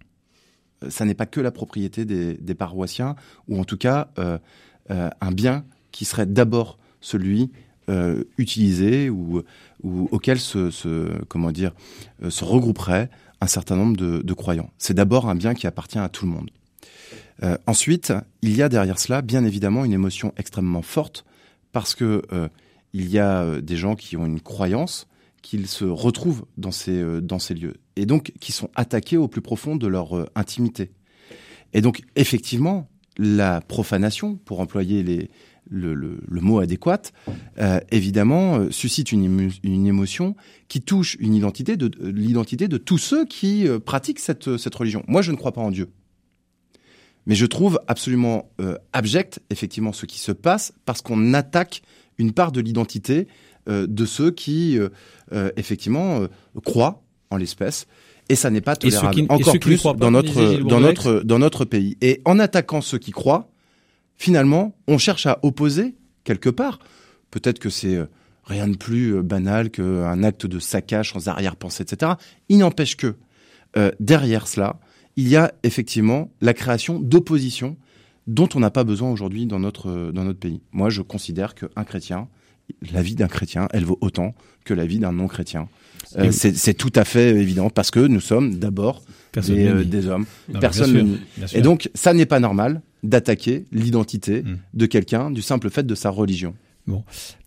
[0.88, 3.16] ça n'est pas que la propriété des, paroissiens,
[3.48, 4.38] ou en tout cas euh,
[4.90, 7.50] euh, un bien qui serait d'abord celui
[7.88, 9.42] euh, utilisé ou,
[9.84, 11.72] auquel se, se, comment dire
[12.28, 13.08] se regrouperait
[13.40, 14.70] un certain nombre de, de croyants.
[14.78, 16.50] C'est d'abord un bien qui appartient à tout le monde.
[17.66, 18.12] ensuite,
[18.42, 21.24] il y a derrière cela, bien évidemment, une émotion extrêmement forte
[21.72, 22.22] parce que
[22.92, 25.06] il y a des gens qui ont une croyance
[25.46, 29.28] qu'ils se retrouvent dans ces, euh, dans ces lieux, et donc qui sont attaqués au
[29.28, 30.90] plus profond de leur euh, intimité.
[31.72, 35.30] Et donc, effectivement, la profanation, pour employer les,
[35.70, 37.12] le, mot adéquat,
[37.58, 40.34] euh, évidemment, suscite une, une, émotion
[40.66, 45.04] qui touche une identité de, l'identité de tous ceux qui pratiquent cette, cette religion.
[45.06, 45.90] Moi, je ne crois pas en Dieu.
[47.26, 48.50] Mais je trouve absolument
[48.92, 51.82] abject, effectivement, ce qui se passe parce qu'on attaque
[52.18, 53.26] une part de l'identité
[53.66, 54.88] de ceux qui, euh,
[55.32, 56.26] euh, effectivement,
[56.64, 57.86] croient en l'espèce.
[58.28, 59.14] Et ça n'est pas tolérable.
[59.14, 61.96] Qui, Encore plus dans notre, dans, notre, dans notre pays.
[62.00, 63.48] Et en attaquant ceux qui croient,
[64.16, 66.80] finalement, on cherche à opposer, quelque part,
[67.30, 67.98] peut-être que c'est
[68.46, 72.12] rien de plus banal qu'un acte de saccage sans arrière-pensée, etc.
[72.48, 73.16] Il n'empêche que,
[73.76, 74.78] euh, derrière cela,
[75.16, 77.76] il y a effectivement la création d'oppositions
[78.26, 80.60] dont on n'a pas besoin aujourd'hui dans notre, dans notre pays.
[80.72, 82.28] Moi, je considère qu'un chrétien,
[82.92, 85.68] la vie d'un chrétien, elle vaut autant que la vie d'un non-chrétien.
[86.18, 89.02] Euh, c'est tout à fait évident parce que nous sommes d'abord
[89.34, 90.24] des, euh, des, hommes.
[90.48, 91.18] Non, Personne
[91.52, 94.56] Et donc, ça n'est pas normal d'attaquer l'identité mmh.
[94.74, 96.54] de quelqu'un du simple fait de sa religion.
[96.86, 97.02] Bon,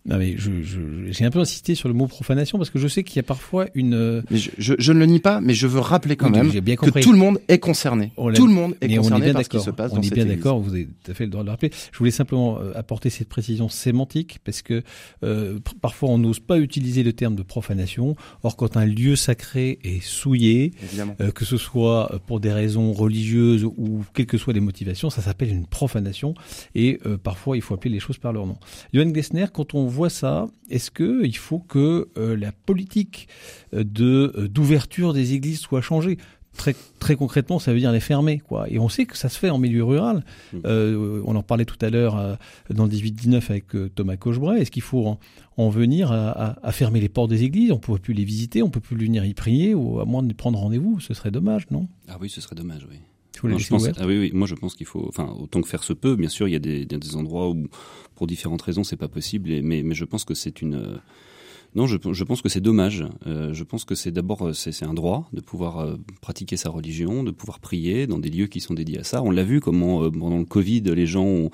[0.06, 3.02] Non mais j'ai je, un peu insisté sur le mot profanation parce que je sais
[3.02, 4.22] qu'il y a parfois une.
[4.30, 7.00] Mais je, je, je, ne le nie pas, mais je veux rappeler quand même que
[7.00, 8.12] tout le monde est concerné.
[8.34, 10.60] tout le monde est concerné par ce qui se passe on est bien d'accord.
[10.60, 11.70] Vous avez tout à fait le droit de le rappeler.
[11.92, 14.82] Je voulais simplement euh, apporter cette précision sémantique parce que
[15.22, 18.16] euh, parfois on n'ose pas utiliser le terme de profanation.
[18.42, 20.72] Or, quand un lieu sacré est souillé,
[21.20, 25.22] euh, que ce soit pour des raisons religieuses ou quelles que soient les motivations, ça
[25.22, 26.34] s'appelle une profanation.
[26.74, 28.56] Et euh, parfois, il faut appeler les choses par leur nom.
[28.92, 33.28] Johan Gessner, quand on voit ça, est-ce que il faut que euh, la politique
[33.74, 36.18] euh, de d'ouverture des églises soit changée?
[36.56, 38.68] Très, très concrètement, ça veut dire les fermer, quoi.
[38.68, 40.24] Et on sait que ça se fait en milieu rural.
[40.52, 40.58] Mmh.
[41.24, 44.60] on en parlait tout à l'heure dans le 18-19 avec Thomas Cochebray.
[44.60, 45.16] Est-ce qu'il faut
[45.56, 47.70] en, venir à, à, fermer les portes des églises?
[47.70, 50.04] On ne peut plus les visiter, on ne peut plus venir y prier, ou à
[50.04, 50.98] moins de prendre rendez-vous.
[50.98, 51.86] Ce serait dommage, non?
[52.08, 52.98] Ah oui, ce serait dommage, oui
[53.58, 55.92] je pense, ah oui, oui, moi je pense qu'il faut, enfin, autant que faire se
[55.92, 56.16] peut.
[56.16, 57.68] Bien sûr, il y a des, des endroits où,
[58.20, 59.48] pour différentes raisons, c'est pas possible.
[59.62, 61.00] mais, mais je pense que c'est une,
[61.76, 63.04] non, je, je pense que c'est dommage.
[63.28, 66.68] Euh, je pense que c'est d'abord euh, c'est un droit de pouvoir euh, pratiquer sa
[66.68, 69.22] religion, de pouvoir prier dans des lieux qui sont dédiés à ça.
[69.22, 71.50] On l'a vu comment euh, pendant le Covid, les gens ont,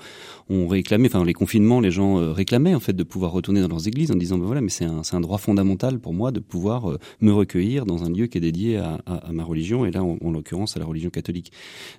[0.49, 3.87] ont, réclamé, enfin les confinements, les gens réclamaient en fait de pouvoir retourner dans leurs
[3.87, 6.97] églises en disant ben voilà, mais c'est un, un droit fondamental pour moi de pouvoir
[7.21, 10.03] me recueillir dans un lieu qui est dédié à, à, à ma religion et là
[10.03, 11.51] en, en l'occurrence à la religion catholique.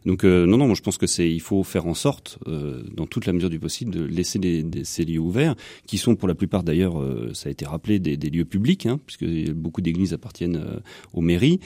[0.06, 3.26] Donc non non, moi je pense que c'est il faut faire en sorte dans toute
[3.26, 5.54] la mesure du possible de laisser les, ces lieux ouverts
[5.86, 7.02] qui sont pour la plupart d'ailleurs
[7.32, 10.80] ça a été rappelé des, lieux publics, hein, puisque beaucoup d'églises appartiennent euh,
[11.12, 11.60] aux mairies.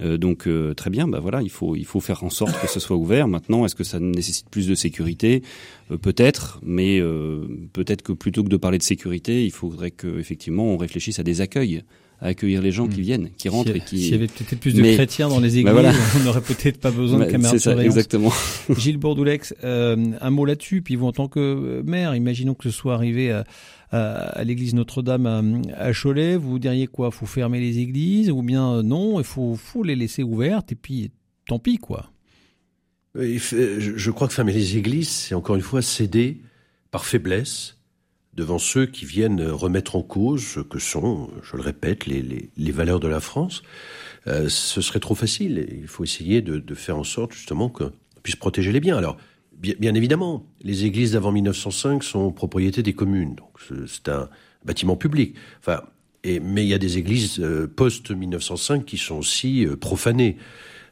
[0.00, 2.68] Euh, donc euh, très bien, bah voilà, il faut il faut faire en sorte que
[2.68, 3.28] ce soit ouvert.
[3.28, 5.42] Maintenant, est-ce que ça nécessite plus de sécurité?
[6.02, 7.00] Peut-être, mais
[7.72, 11.22] peut-être que plutôt que de parler de sécurité, il faudrait que effectivement on réfléchisse à
[11.22, 11.82] des accueils
[12.20, 13.04] à accueillir les gens qui hmm.
[13.04, 13.98] viennent, qui rentrent et qui.
[13.98, 16.90] S'il y avait peut-être plus de chrétiens dans les bah églises, on n'aurait peut-être pas
[16.90, 17.96] besoin de bah, caméras de surveillance.
[17.96, 18.32] Exactement.
[18.76, 20.82] Gilles Bourdoulex, euh, un mot là-dessus.
[20.82, 23.44] Puis vous, en tant que maire, imaginons que ce soit arrivé à,
[23.90, 27.10] à, l'église Notre-Dame à, Cholet, vous diriez quoi?
[27.10, 30.76] Faut fermer les églises ou bien euh, non Il faut, faut les laisser ouvertes et
[30.76, 31.10] puis
[31.46, 32.10] tant pis quoi.
[33.14, 36.40] Je crois que fermer les églises, c'est encore une fois céder
[36.90, 37.77] par faiblesse
[38.38, 42.50] devant ceux qui viennent remettre en cause ce que sont, je le répète, les, les,
[42.56, 43.62] les valeurs de la France.
[44.28, 45.66] Euh, ce serait trop facile.
[45.72, 47.90] Il faut essayer de, de faire en sorte justement qu'on
[48.22, 48.96] puisse protéger les biens.
[48.96, 49.16] Alors,
[49.58, 54.28] bien, évidemment, les églises d'avant 1905 sont propriété des communes, donc c'est un
[54.64, 55.34] bâtiment public.
[55.58, 55.82] Enfin,
[56.22, 60.36] et, mais il y a des églises euh, post 1905 qui sont aussi euh, profanées.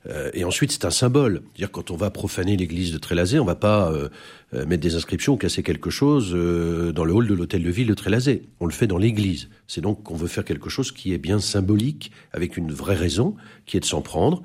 [0.09, 1.43] Euh, et ensuite, c'est un symbole.
[1.55, 4.09] dire quand on va profaner l'église de Trélazé, on va pas euh,
[4.55, 7.89] euh, mettre des inscriptions ou casser quelque chose dans le hall de l'hôtel de ville
[7.89, 8.43] de Trélazé.
[8.61, 9.49] On le fait dans l'église.
[9.67, 13.37] C'est donc qu'on veut faire quelque chose qui est bien symbolique, avec une vraie raison,
[13.67, 14.43] qui est de s'en prendre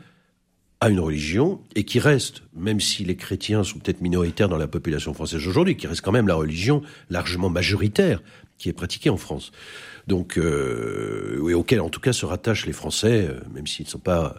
[0.84, 4.68] à une religion et qui reste, même si les chrétiens sont peut-être minoritaires dans la
[4.68, 8.24] population française aujourd'hui, qui reste quand même la religion largement majoritaire
[8.58, 9.52] qui est pratiquée en France.
[10.08, 14.00] Donc, euh, et auquel en tout cas se rattachent les Français, même s'ils ne sont
[14.00, 14.36] pas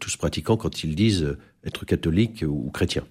[0.00, 3.04] tous pratiquants quand ils disent être catholiques ou chrétiens.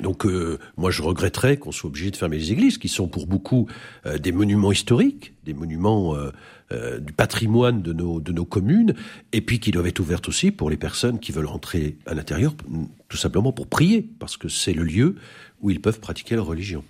[0.00, 3.26] Donc euh, moi je regretterais qu'on soit obligé de fermer les églises qui sont pour
[3.26, 3.66] beaucoup
[4.04, 6.16] euh, des monuments historiques, des monuments
[7.00, 8.94] du patrimoine de nos de nos communes
[9.32, 12.56] et puis qui doivent être ouvertes aussi pour les personnes qui veulent rentrer à l'intérieur
[13.08, 15.14] tout simplement pour prier parce que c'est le lieu
[15.60, 16.82] où ils peuvent pratiquer leur religion.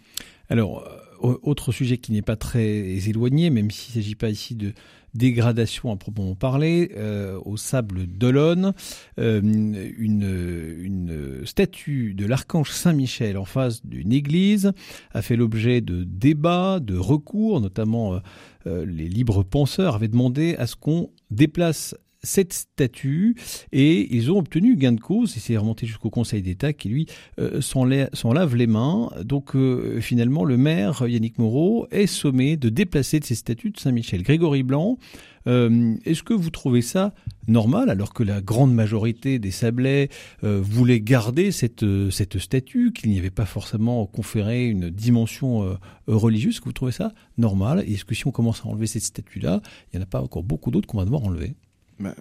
[0.48, 0.88] Alors
[1.20, 4.72] autre sujet qui n'est pas très éloigné même s'il ne s'agit pas ici de
[5.16, 8.72] dégradation à proprement parler, euh, au sable d'Olonne,
[9.18, 14.72] euh, une, statue de l'archange Saint-Michel en face d'une église
[15.12, 18.20] a fait l'objet de débats, de recours, notamment
[18.66, 21.94] euh, les libres penseurs avaient demandé à ce qu'on déplace
[22.26, 23.36] cette statue
[23.72, 27.06] et ils ont obtenu gain de cause et c'est remonté jusqu'au Conseil d'État qui lui
[27.38, 29.08] euh, s'en, lave les mains.
[29.22, 33.78] Donc euh, finalement le maire Yannick Moreau est sommé de déplacer de ces statues de
[33.78, 34.22] Saint-Michel.
[34.22, 34.98] Grégory Blanc,
[35.46, 37.14] euh, est-ce que vous trouvez ça
[37.46, 40.08] normal alors que la grande majorité des Sablais
[40.42, 46.54] voulaient garder cette, cette statue, qu'il n'y avait pas forcément conféré une dimension religieuse?
[46.54, 47.84] Est-ce que vous trouvez ça normal?
[47.86, 49.60] Et est-ce que si on commence à enlever cette statue-là,
[49.92, 51.54] il n'y en a pas encore beaucoup d'autres qu'on va devoir enlever?
[51.98, 52.14] Bah,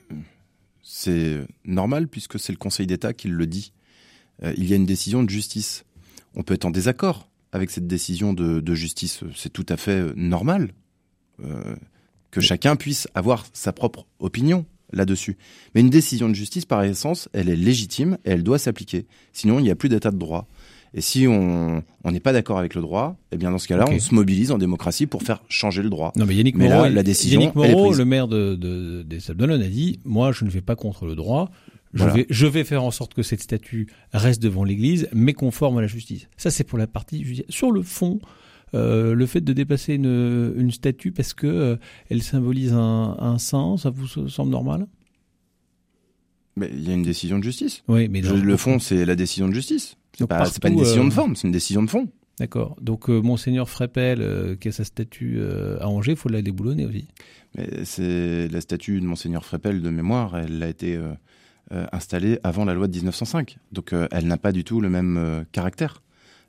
[0.81, 3.73] c'est normal puisque c'est le Conseil d'État qui le dit.
[4.43, 5.83] Euh, il y a une décision de justice.
[6.35, 9.21] On peut être en désaccord avec cette décision de, justice.
[9.35, 10.73] C'est tout à fait euh, normal
[11.43, 11.75] euh,
[12.31, 15.37] que chacun puisse avoir sa propre opinion là-dessus.
[15.73, 19.05] Mais une décision de justice, par essence, elle est légitime et elle doit s'appliquer.
[19.33, 20.47] Sinon, il n'y a plus d'état de droit.
[20.97, 23.99] Et si on n'est pas d'accord avec le droit, eh bien dans ce cas-là, on
[23.99, 26.13] se mobilise en démocratie pour faire changer le droit.
[26.15, 29.57] Non, mais Yannick Moreau, la décision, Yannick Moreau le maire de, de, des Sables a
[29.57, 31.51] dit moi, je ne vais pas contre le droit.
[31.93, 35.77] Je, vais, je vais faire en sorte que cette statue reste devant l'Église, mais conforme
[35.77, 36.27] à la justice.
[36.35, 38.19] Ça, c'est pour la partie Sur le fond,
[38.73, 41.77] le fait de dépasser une, statue parce que
[42.09, 44.87] elle symbolise un, un sang, ça vous semble normal?
[46.55, 47.83] Mais il y a une décision de justice.
[47.87, 49.97] Oui, mais le fond, c'est la décision de justice.
[50.17, 52.07] C'est pas, pas, une décision de forme, c'est une décision de fond.
[52.39, 52.75] D'accord.
[52.81, 56.41] Donc euh, monseigneur Frépel, euh, qui a sa statue euh, à Angers, il faut la
[56.41, 57.07] déboulonner aussi.
[57.85, 60.99] C'est la statue de monseigneur Frépel de mémoire, elle a été
[61.71, 63.57] installée avant la loi de 1905.
[63.71, 66.01] Donc elle n'a pas du tout le même caractère.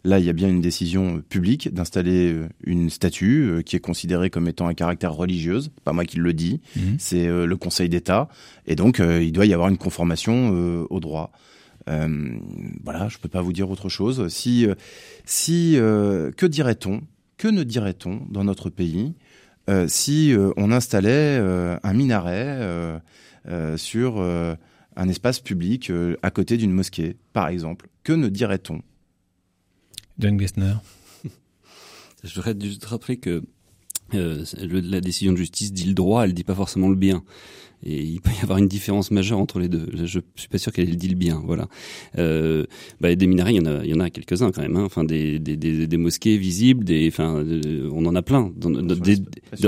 [0.06, 2.34] Là, il y a bien une décision publique d'installer
[2.64, 5.70] une statue qui est considérée comme étant un caractère religieuse.
[5.84, 6.96] Pas moi qui le dis, mhm.
[6.98, 8.28] c'est le Conseil d'État.
[8.66, 11.32] Et donc, il doit y avoir une conformation au droit.
[11.88, 12.38] Euh,
[12.82, 14.28] voilà, je peux pas vous dire autre chose.
[14.28, 14.74] Si, euh,
[15.24, 17.02] si, euh, que dirait-on,
[17.36, 19.14] que ne dirait-on dans notre pays
[19.88, 21.38] si on installait
[21.82, 23.00] un minaret
[23.76, 25.90] sur un espace public
[26.22, 27.88] à côté d'une mosquée, par exemple?
[28.04, 28.80] Que ne dirait-on?
[30.18, 30.74] John Gessner.
[32.24, 33.42] Je voudrais juste rappeler que
[34.12, 37.24] la décision de justice dit le droit, elle dit pas forcément le bien.
[37.82, 39.86] Et il peut y avoir une différence majeure entre les deux.
[39.92, 41.42] Je, suis pas sûr qu'elle dit le bien.
[41.44, 41.68] Voilà.
[42.18, 42.64] Euh,
[43.00, 44.76] bah, des minarets, il y en a, il y en a quelques-uns quand même.
[44.76, 44.84] Hein.
[44.84, 47.44] Enfin, des, des, des, des, mosquées visibles, des, enfin,
[47.92, 48.52] on en a plein.
[48.56, 48.72] Dans,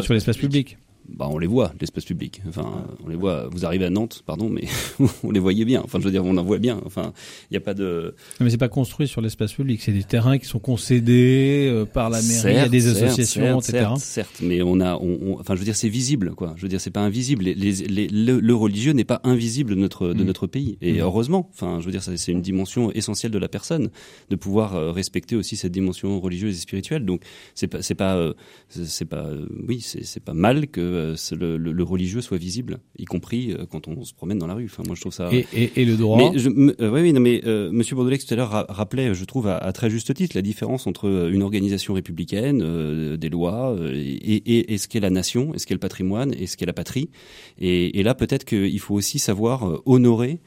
[0.02, 0.78] sur l'espace public
[1.08, 2.42] bah, on les voit, l'espace public.
[2.48, 3.48] Enfin, on les voit.
[3.50, 4.64] Vous arrivez à Nantes, pardon, mais
[5.22, 5.80] on les voyait bien.
[5.82, 6.80] Enfin, je veux dire, on en voit bien.
[6.84, 7.12] Enfin,
[7.50, 8.14] il n'y a pas de.
[8.40, 9.80] mais c'est pas construit sur l'espace public.
[9.82, 13.78] C'est des terrains qui sont concédés euh, par la mairie, à des associations, etc.
[13.78, 16.52] Certes, certes, mais on a, on, enfin, je veux dire, c'est visible, quoi.
[16.56, 17.44] Je veux dire, c'est pas invisible.
[17.44, 20.26] Les, les, le, religieux n'est pas invisible de notre de mm.
[20.26, 20.78] notre pays.
[20.80, 21.00] Et mm.
[21.00, 21.48] heureusement.
[21.52, 23.90] Enfin, je veux dire, c'est une dimension essentielle de la personne
[24.28, 27.04] de pouvoir euh, respecter aussi cette dimension religieuse et spirituelle.
[27.04, 27.22] Donc,
[27.54, 28.34] c'est pas, c'est pas, euh,
[28.68, 29.26] c'est pas,
[29.66, 33.88] oui, c'est pas mal que euh, le, le, religieux soit visible, y compris euh, quand
[33.88, 34.66] on se promène dans la rue.
[34.66, 35.30] Enfin, moi, je trouve ça.
[35.32, 36.18] Et, et, et le droit.
[36.18, 39.24] Mais je, euh, oui, oui, non, mais euh, Monsieur Bordelais tout à l'heure rappelait, je
[39.24, 44.78] trouve à, très juste titre, la différence entre une organisation républicaine, des lois, et, et,
[44.78, 47.10] ce qu'est la nation, et ce qu'est le patrimoine, et ce qu'est la patrie.
[47.58, 50.40] Et, là, peut-être qu'il faut aussi savoir honorer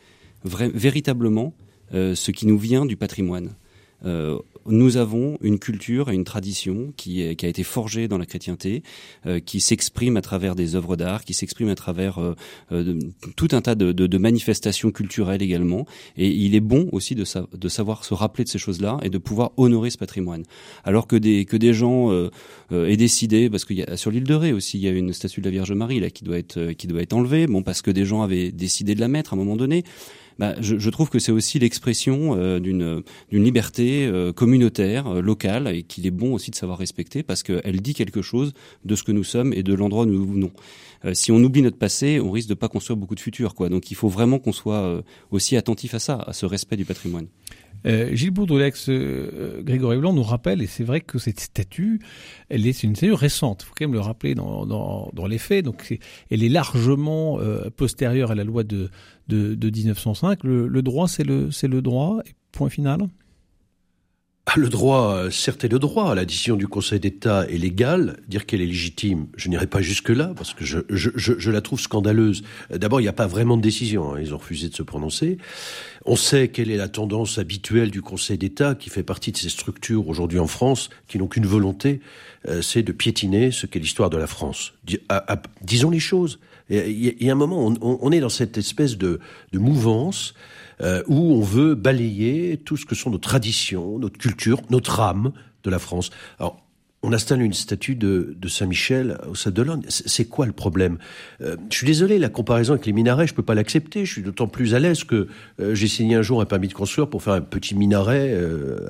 [0.43, 1.54] véritablement
[1.93, 3.52] ce qui nous vient du patrimoine.
[4.06, 4.38] Euh,
[4.68, 8.84] nous avons une culture et une tradition qui, qui a été forgée dans la chrétienté,
[9.26, 12.36] euh, qui s'exprime à travers des œuvres d'art, qui s'exprime à travers euh,
[12.72, 12.99] euh
[13.36, 15.86] tout un tas de, de, de, manifestations culturelles également.
[16.18, 19.18] Et il est bon aussi de, sa, savoir se rappeler de ces choses-là et de
[19.18, 20.43] pouvoir honorer ce patrimoine.
[20.84, 22.30] Alors que des, que des gens euh,
[22.72, 24.91] euh aient décidé, parce qu'il y a sur l'île de Ré aussi, il y a
[24.91, 27.47] une statue de la Vierge Marie là qui doit être qui doit être enlevée.
[27.47, 29.84] Bon, parce que des gens avaient décidé de la mettre à un moment donné.
[30.39, 35.67] Bah, je, je, trouve que c'est aussi l'expression euh, d'une liberté euh, communautaire, euh, locale,
[35.67, 38.53] et qu'il est bon aussi de savoir respecter parce qu'elle dit quelque chose
[38.86, 40.51] de ce que nous sommes et de l'endroit où nous venons.
[41.13, 43.69] si on oublie notre passé, on risque de pas construire beaucoup de futur, quoi.
[43.69, 47.27] Donc il faut vraiment qu'on soit aussi attentif à ça, à ce respect du patrimoine.
[47.86, 51.99] Euh, Gilles Bourdoulex, euh, Grégory Blanc nous rappelle, et c'est vrai que cette statue,
[52.49, 55.38] elle est, une statue récente, il faut quand même le rappeler dans, dans, dans les
[55.38, 55.97] faits, donc
[56.29, 58.89] elle est largement euh, postérieure à la loi de,
[59.27, 60.43] de, de 1905.
[60.43, 62.19] Le, le droit, c'est le, le droit,
[62.51, 63.07] point final
[64.55, 66.13] le droit, euh, certes, est le droit.
[66.15, 68.17] La décision du Conseil d'État est légale.
[68.27, 71.61] Dire qu'elle est légitime, je n'irai pas jusque-là, parce que je, je, je, je, la
[71.61, 72.43] trouve scandaleuse.
[72.69, 74.13] D'abord, il n'y a pas vraiment de décision.
[74.13, 74.19] Hein.
[74.19, 75.37] Ils ont refusé de se prononcer.
[76.05, 79.49] On sait quelle est la tendance habituelle du Conseil d'État, qui fait partie de ces
[79.49, 82.01] structures aujourd'hui en France, qui n'ont qu'une volonté,
[82.47, 84.73] euh, c'est de piétiner ce qu'est l'histoire de la France.
[85.61, 86.39] disons les choses.
[86.69, 89.19] Il y a un moment, on, on est dans cette espèce de,
[89.51, 90.33] de mouvance
[90.82, 95.32] euh, où on veut balayer tout ce que sont nos traditions, notre culture, notre âme
[95.63, 96.09] de la France.
[96.39, 96.57] Alors,
[97.03, 99.86] on installe une statue de, Saint-Michel au Stade de l'Inde.
[99.89, 100.99] C'est quoi le problème?
[101.41, 104.05] Euh, Je suis désolé, la comparaison avec les minarets, je peux pas l'accepter.
[104.05, 105.27] Je suis d'autant plus à l'aise que
[105.59, 108.38] euh, j'ai signé un jour un permis de construire pour faire un petit minaret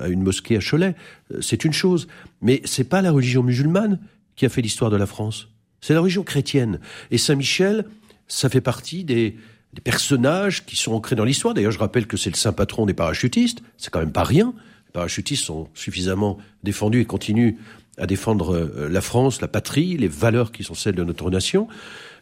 [0.00, 0.94] à une mosquée à Cholet.
[1.40, 2.06] c'est une chose,
[2.42, 3.98] mais c'est pas la religion musulmane
[4.36, 5.48] qui a fait l'histoire de la France.
[5.80, 6.80] C'est la religion chrétienne.
[7.10, 7.86] Et Saint-Michel,
[8.28, 9.36] ça fait partie des,
[9.72, 11.54] des personnages qui sont ancrés dans l'histoire.
[11.54, 13.62] D'ailleurs, je rappelle que c'est le saint patron des parachutistes.
[13.78, 14.54] C'est quand même pas rien.
[14.86, 17.56] Les parachutistes sont suffisamment défendus et continuent
[17.98, 21.68] à défendre euh, la France, la patrie, les valeurs qui sont celles de notre nation,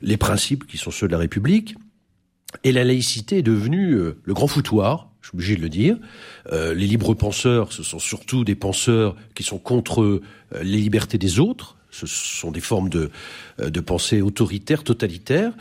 [0.03, 1.76] les principes qui sont ceux de la République.
[2.64, 5.96] Et la laïcité est devenue euh, le grand foutoir, je suis obligé de le dire.
[6.53, 10.20] Euh, les libres penseurs, ce sont surtout des penseurs qui sont contre
[10.61, 13.11] les libertés des autres, ce sont des formes de,
[13.59, 15.53] de pensée autoritaire, totalitaire.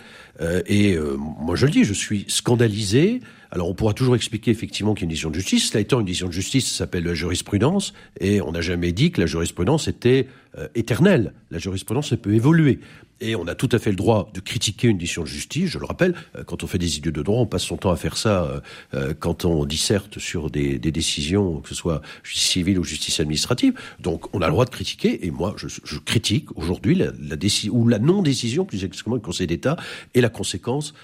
[0.41, 3.21] Euh, et euh, moi, je le dis, je suis scandalisé
[3.51, 5.69] Alors on pourra toujours expliquer effectivement qu'il y a une décision de justice.
[5.69, 9.21] Cela étant, une décision de justice s'appelle la jurisprudence, et on n'a jamais dit que
[9.21, 10.27] la jurisprudence était
[10.57, 11.33] euh, éternelle.
[11.51, 12.79] La jurisprudence, elle peut évoluer.
[13.21, 15.69] Et on a tout à fait le droit de critiquer une décision de justice.
[15.69, 17.91] Je le rappelle, euh, quand on fait des idées de droit, on passe son temps
[17.91, 18.63] à faire ça
[18.95, 23.73] euh, quand on disserte sur des, décisions, que ce soit justice civile ou justice administrative.
[23.99, 25.23] Donc, on a le droit de critiquer.
[25.27, 29.77] Et moi, je, critique aujourd'hui la, décision ou la non-décision, plus exactement, du Conseil d'État
[30.15, 30.95] et la conséquence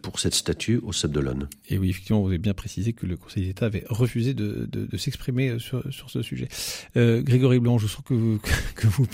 [0.00, 1.48] pour cette statue au Sable d'Olonne.
[1.68, 5.58] Et oui, effectivement, vous avez bien précisé que le Conseil d'État avait refusé de, s'exprimer
[5.58, 6.48] sur, sur, ce sujet.
[6.94, 8.40] Grégory Blanc, je sens que vous,
[8.76, 9.06] que vous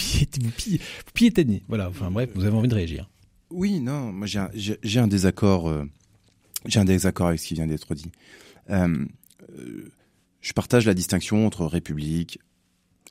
[1.14, 1.62] piétinez.
[1.68, 1.88] Voilà.
[1.88, 3.08] Enfin bref, vous avez envie de réagir.
[3.50, 5.84] Oui, non, moi j'ai un, j'ai un désaccord, euh,
[6.66, 8.12] j'ai un désaccord avec ce qui vient d'être dit.
[8.70, 9.04] Euh,
[9.58, 9.88] euh,
[10.40, 12.38] je partage la distinction entre République,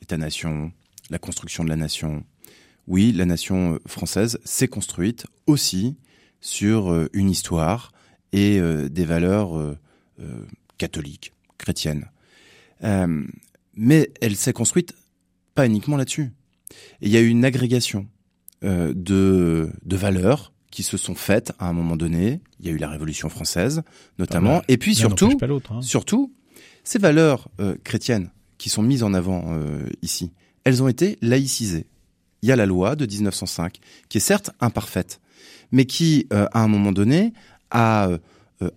[0.01, 0.71] État-nation,
[1.09, 2.23] la construction de la nation.
[2.87, 5.97] Oui, la nation française s'est construite aussi
[6.41, 7.91] sur une histoire
[8.31, 8.59] et
[8.89, 9.77] des valeurs
[10.79, 12.09] catholiques, chrétiennes.
[13.75, 14.95] mais elle s'est construite
[15.53, 16.31] pas uniquement là-dessus.
[17.01, 18.07] Il y a eu une agrégation
[18.63, 22.41] euh, de, de valeurs qui se sont faites à un moment donné.
[22.59, 23.83] Il y a eu la Révolution française,
[24.17, 24.61] notamment.
[24.67, 25.81] Et puis surtout, hein.
[25.81, 26.33] surtout,
[26.83, 30.33] ces valeurs euh, chrétiennes qui sont mises en avant euh, ici,
[30.65, 31.87] elles ont été laïcisées.
[32.41, 35.21] Il y a la loi de 1905, qui est certes imparfaite,
[35.71, 37.33] mais qui, à un moment donné,
[37.69, 38.09] a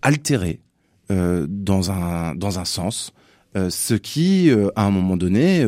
[0.02, 0.60] altéré
[1.08, 3.12] dans un dans un sens
[3.54, 5.64] ce qui, à un moment donné,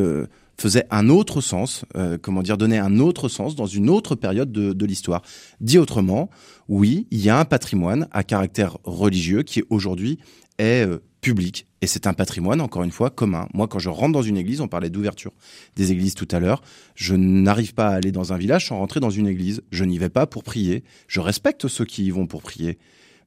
[0.58, 4.52] faisait un autre sens, euh, comment dire, donnait un autre sens dans une autre période
[4.52, 5.22] de, de l'histoire.
[5.60, 6.30] Dit autrement,
[6.68, 10.18] oui, il y a un patrimoine à caractère religieux qui aujourd'hui
[10.58, 13.48] est euh, public et c'est un patrimoine encore une fois commun.
[13.52, 15.32] Moi, quand je rentre dans une église, on parlait d'ouverture
[15.76, 16.62] des églises tout à l'heure,
[16.94, 19.62] je n'arrive pas à aller dans un village sans rentrer dans une église.
[19.70, 20.84] Je n'y vais pas pour prier.
[21.08, 22.78] Je respecte ceux qui y vont pour prier.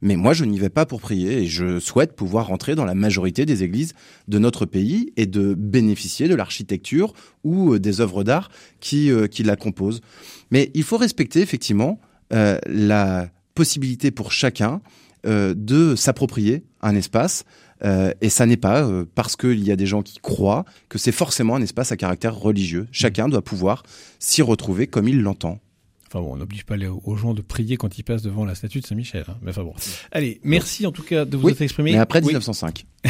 [0.01, 2.93] Mais moi, je n'y vais pas pour prier et je souhaite pouvoir rentrer dans la
[2.93, 3.93] majorité des églises
[4.27, 9.27] de notre pays et de bénéficier de l'architecture ou euh, des œuvres d'art qui, euh,
[9.27, 10.01] qui la composent.
[10.51, 11.99] Mais il faut respecter effectivement
[12.33, 14.81] euh, la possibilité pour chacun
[15.25, 17.43] de s'approprier un espace.
[18.21, 21.55] et ça n'est pas parce qu'il y a des gens qui croient que c'est forcément
[21.55, 22.87] un espace à caractère religieux.
[22.91, 23.83] Chacun doit pouvoir
[24.19, 25.59] s'y retrouver comme il l'entend.
[26.17, 28.55] Enfin bon, on n'oblige pas les, aux gens de prier quand ils passent devant la
[28.55, 29.23] statue de Saint-Michel.
[29.27, 29.35] Hein.
[29.43, 29.73] Mais enfin bon.
[30.11, 31.91] Allez, merci en tout cas de vous être exprimé.
[31.91, 32.87] Mais après 1905.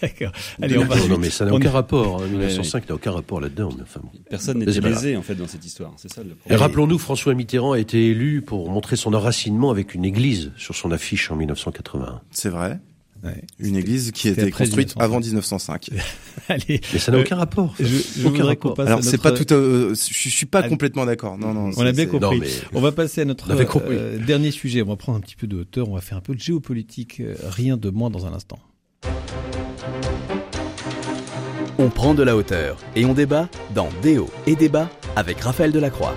[0.00, 0.30] D'accord.
[0.62, 0.96] Allez, on va.
[1.08, 2.20] Non, mais ça n'a aucun rapport.
[2.20, 3.70] 1905 n'a aucun rapport là-dedans.
[3.82, 5.92] Enfin, Personne n'est lésé en fait dans cette histoire.
[5.96, 6.56] C'est ça le problème.
[6.56, 10.76] Et rappelons-nous, François Mitterrand a été élu pour montrer son enracinement avec une église sur
[10.76, 12.20] son affiche en 1981.
[12.30, 12.78] C'est vrai.
[13.22, 13.42] Ouais.
[13.58, 15.90] Une église qui a été construite avant 1905.
[16.48, 17.74] Allez, mais ça n'a aucun rapport.
[17.78, 18.80] Je, aucun rapport.
[18.80, 19.52] Alors c'est pas tout.
[19.52, 21.36] Euh, je suis pas complètement d'accord.
[21.36, 21.70] Non, non.
[21.76, 22.42] On a bien compris.
[22.72, 24.82] On va passer à notre euh, dernier sujet.
[24.82, 25.88] On va prendre un petit peu de hauteur.
[25.88, 27.20] On va faire un peu de géopolitique.
[27.20, 28.58] Euh, rien de moins dans un instant.
[31.78, 36.14] On prend de la hauteur et on débat dans Déo et débat avec Raphaël Delacroix.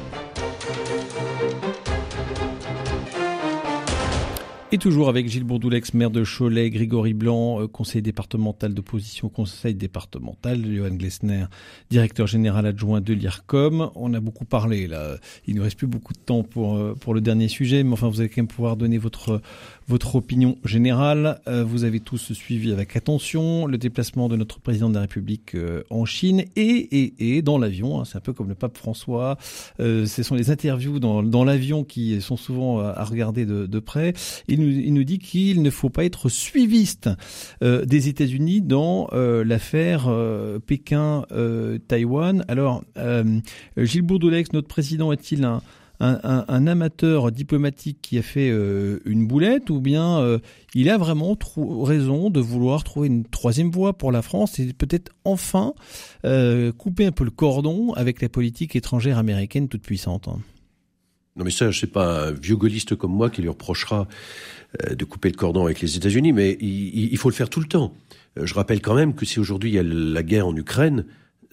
[4.74, 9.76] Et toujours avec Gilles Bourdoulex, maire de Cholet, Grégory Blanc, euh, conseiller départemental d'opposition, conseil
[9.76, 11.46] départemental, Johan Glesner,
[11.92, 13.92] directeur général adjoint de l'IRCOM.
[13.94, 15.18] On a beaucoup parlé là.
[15.46, 18.10] Il ne reste plus beaucoup de temps pour, euh, pour le dernier sujet, mais enfin
[18.10, 19.44] vous allez quand même pouvoir donner votre,
[19.88, 21.40] votre opinion générale.
[21.48, 25.56] Euh, vous avez tous suivi avec attention le déplacement de notre président de la République
[25.90, 28.02] en Chine et, et, et dans l'avion.
[28.02, 29.38] Hein, c'est un peu comme le pape François.
[29.80, 34.14] ce sont les interviews dans, dans l'avion qui sont souvent à regarder de, de près.
[34.48, 37.10] Il il nous dit qu'il ne faut pas être suiviste
[37.64, 42.46] euh, des États-Unis dans euh, l'affaire euh, Pékin-Taïwan.
[42.48, 42.84] Alors,
[43.78, 45.62] Gilles Bourdoulex, notre président, est-il un,
[46.00, 50.40] un, amateur diplomatique qui a fait une boulette ou bien
[50.74, 51.38] il a vraiment
[51.84, 55.74] raison de vouloir trouver une troisième voie pour la France et peut-être enfin
[56.78, 60.28] couper un peu le cordon avec la politique étrangère américaine toute puissante
[61.36, 64.08] non mais ça, c'est pas un vieux gaulliste comme moi qui lui reprochera
[64.84, 67.66] euh, de couper le cordon avec les États-Unis, mais il, faut le faire tout le
[67.66, 67.94] temps.
[68.38, 71.06] Euh, je rappelle quand même que si aujourd'hui il y a la guerre en Ukraine,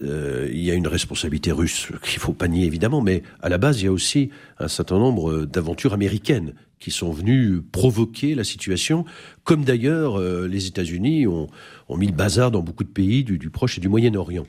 [0.03, 3.57] euh, il y a une responsabilité russe qu'il faut pas nier évidemment, mais à la
[3.57, 4.29] base il y a aussi
[4.59, 9.05] un certain nombre d'aventures américaines qui sont venues provoquer la situation,
[9.45, 11.47] comme d'ailleurs les États-Unis ont,
[11.87, 14.45] ont, mis le bazar dans beaucoup de pays du, du Proche et du Moyen-Orient.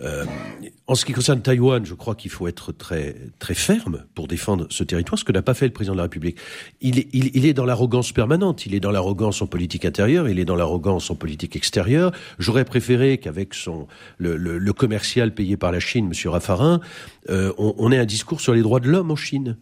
[0.00, 0.24] Euh,
[0.86, 4.66] en ce qui concerne Taïwan, je crois qu'il faut être très très ferme pour défendre
[4.70, 6.38] ce territoire, ce que n'a pas fait le président de la République.
[6.80, 10.38] Il est, il, est dans l'arrogance permanente, il est dans l'arrogance en politique intérieure, il
[10.38, 12.12] est dans l'arrogance en politique extérieure.
[12.38, 13.86] J'aurais préféré qu'avec son
[14.18, 16.80] le, le, commercial payé par la Chine, Monsieur Raffarin,
[17.28, 19.56] euh, on, on ait un discours sur les droits de l'homme en Chine.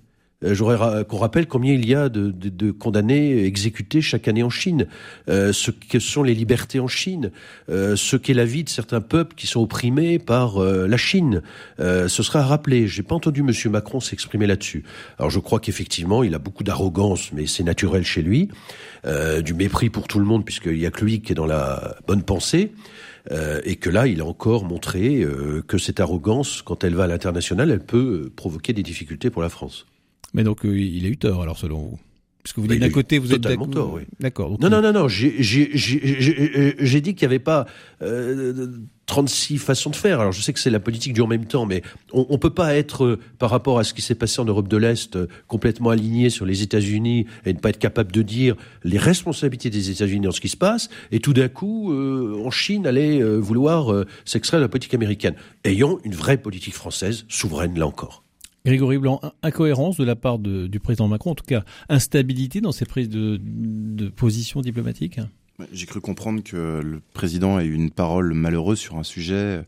[0.45, 4.43] Euh, j'aurais qu'on rappelle combien il y a de, de, de, condamnés exécutés chaque année
[4.43, 4.87] en Chine,
[5.29, 7.31] euh, ce que sont les libertés en Chine,
[7.69, 11.43] euh, ce qu'est la vie de certains peuples qui sont opprimés par euh, la Chine.
[11.79, 12.87] Euh, ce sera à rappeler.
[12.87, 14.85] J'ai pas entendu Monsieur Macron s'exprimer là-dessus.
[15.19, 18.49] Alors je crois qu'effectivement il a beaucoup d'arrogance, mais c'est naturel chez lui,
[19.43, 21.97] du mépris pour tout le monde puisqu'il y a que lui qui est dans la
[22.07, 22.73] bonne pensée.
[23.31, 27.05] Euh, et que là, il a encore montré euh, que cette arrogance, quand elle va
[27.05, 29.87] à l'international, elle peut provoquer des difficultés pour la France.
[30.35, 31.99] Mais donc, euh, il a eu tort, alors, selon vous
[32.43, 33.93] parce que vous dites d'un côté, vous êtes tort.
[33.93, 34.03] Oui.
[34.19, 34.57] D'accord.
[34.61, 35.09] Non, non, non, non.
[35.09, 35.31] J'ai
[37.01, 37.67] dit qu'il n'y avait pas
[38.01, 38.67] euh,
[39.07, 40.21] 36 façons de faire.
[40.21, 42.51] Alors, je sais que c'est la politique du en même temps, mais on, on peut
[42.51, 45.27] pas être, euh, par rapport à ce qui s'est passé en Europe de l'Est, euh,
[45.49, 49.91] complètement aligné sur les États-Unis et ne pas être capable de dire les responsabilités des
[49.91, 54.05] États-Unis dans ce qui se passe, et tout d'un coup, euh, en Chine, aller vouloir
[54.25, 55.35] s'extraire de la politique américaine.
[55.65, 58.23] Ayons une vraie politique française souveraine là encore.
[58.65, 62.85] Grégory Blanc, incohérence de la part du président Macron, en tout cas instabilité dans ses
[62.85, 65.21] prises de, position diplomatique?
[65.73, 69.63] J'ai cru comprendre que le président a eu une parole malheureuse sur un sujet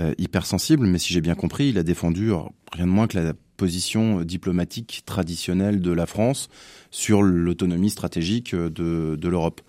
[0.00, 2.32] euh, hypersensible, mais si j'ai bien compris, il a défendu
[2.72, 6.48] rien de moins que la position diplomatique traditionnelle de la France
[6.90, 9.60] sur l'autonomie stratégique de, de l'Europe.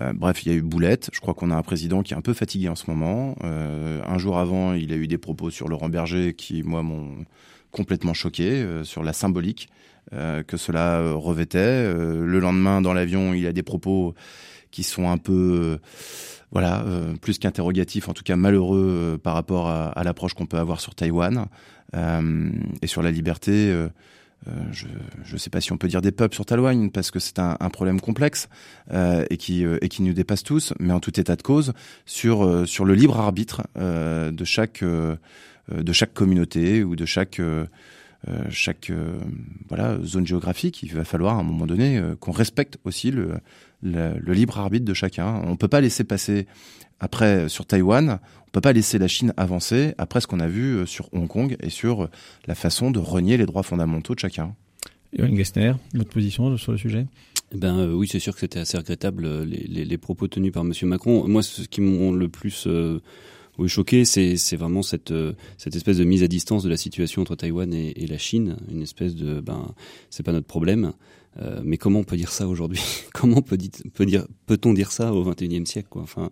[0.00, 1.10] Euh, bref, il y a eu boulette.
[1.12, 3.36] Je crois qu'on a un président qui est un peu fatigué en ce moment.
[3.44, 7.24] Euh, un jour avant, il a eu des propos sur Laurent Berger qui, moi, m'ont
[7.72, 9.68] complètement choqué euh, sur la symbolique
[10.12, 11.92] euh, que cela euh, revêtait.
[11.92, 14.14] le lendemain, dans l'avion, il a des propos
[14.70, 15.78] qui sont un peu,
[16.50, 16.82] voilà,
[17.20, 21.44] plus qu'interrogatifs, en tout cas malheureux par rapport à, l'approche qu'on peut avoir sur Taïwan
[21.94, 23.70] et sur la liberté.
[24.70, 24.86] je
[25.30, 27.58] ne sais pas si on peut dire des peuples sur Taïwan parce que c'est un,
[27.60, 28.48] un, problème complexe
[28.94, 31.74] et qui et qui nous dépasse tous, mais en tout état de cause
[32.06, 34.82] sur sur le libre arbitre de chaque
[35.70, 37.66] de chaque communauté ou de chaque euh,
[38.28, 38.92] euh, chaque
[39.68, 40.82] voilà zone géographique.
[40.82, 43.34] Il va falloir à un moment donné qu'on respecte aussi le,
[43.82, 45.42] le, le, libre arbitre de chacun.
[45.44, 46.46] On peut pas laisser passer
[47.00, 50.86] après sur Taïwan, on peut pas laisser la Chine avancer après ce qu'on a vu
[50.86, 52.08] sur Hong Kong et sur
[52.46, 54.54] la façon de renier les droits fondamentaux de chacun.
[55.12, 57.06] Johan Gessner, votre position sur le sujet?
[57.54, 60.52] Eh ben euh, oui, c'est sûr que c'était assez regrettable les, les, les, propos tenus
[60.52, 61.28] par Monsieur Macron.
[61.28, 63.00] Moi, ce qui m'ont le plus euh,
[63.58, 67.22] oui, choqué, c'est vraiment cette euh, cette espèce de mise à distance de la situation
[67.22, 69.74] entre Taïwan et, et la Chine, une espèce de ben
[70.10, 70.92] c'est pas notre problème.
[71.40, 72.80] Euh, mais comment on peut dire ça aujourd'hui
[73.14, 73.56] Comment peut,
[73.94, 76.02] peut dire peut-on dire ça au XXIe siècle quoi?
[76.02, 76.30] Enfin,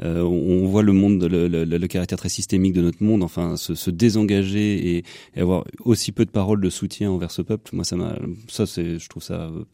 [0.00, 3.22] euh, on, voit le monde, le, le, le, caractère très systémique de notre monde.
[3.22, 5.04] Enfin, se, se désengager et,
[5.36, 7.74] et, avoir aussi peu de paroles de soutien envers ce peuple.
[7.74, 8.16] Moi, ça m'a,
[8.48, 9.64] ça c'est, je trouve ça euh,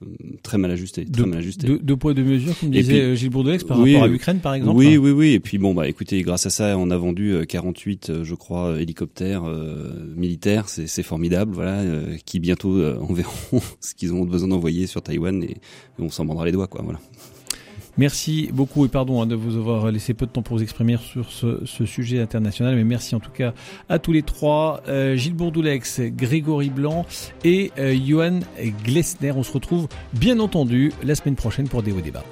[0.43, 1.05] très mal ajusté.
[1.05, 1.66] Très de, mal ajusté.
[1.68, 4.09] De, de poids de mesure, comme disait puis, euh, Gilles Bourdelex par oui, rapport à
[4.09, 4.77] l'Ukraine, par exemple.
[4.77, 5.33] Oui, oui, oui.
[5.33, 9.45] Et puis bon, bah écoutez, grâce à ça, on a vendu 48, je crois, hélicoptères
[9.45, 10.68] euh, militaires.
[10.68, 15.57] C'est formidable, voilà, euh, qui bientôt enverront ce qu'ils ont besoin d'envoyer sur Taïwan et,
[15.99, 16.83] on s'en mordra les doigts, quoi.
[16.83, 17.01] Voilà.
[17.97, 20.97] Merci beaucoup et pardon hein, de vous avoir laissé peu de temps pour vous exprimer
[20.97, 23.55] sur ce, ce, sujet international, mais merci en tout cas
[23.89, 27.07] à tous les trois, euh, Gilles Bourdoulex, Grégory Blanc
[27.45, 28.41] et euh, Johan
[28.85, 29.31] Glessner.
[29.31, 32.25] On se retrouve bien entendu la semaine prochaine pour des hauts débats.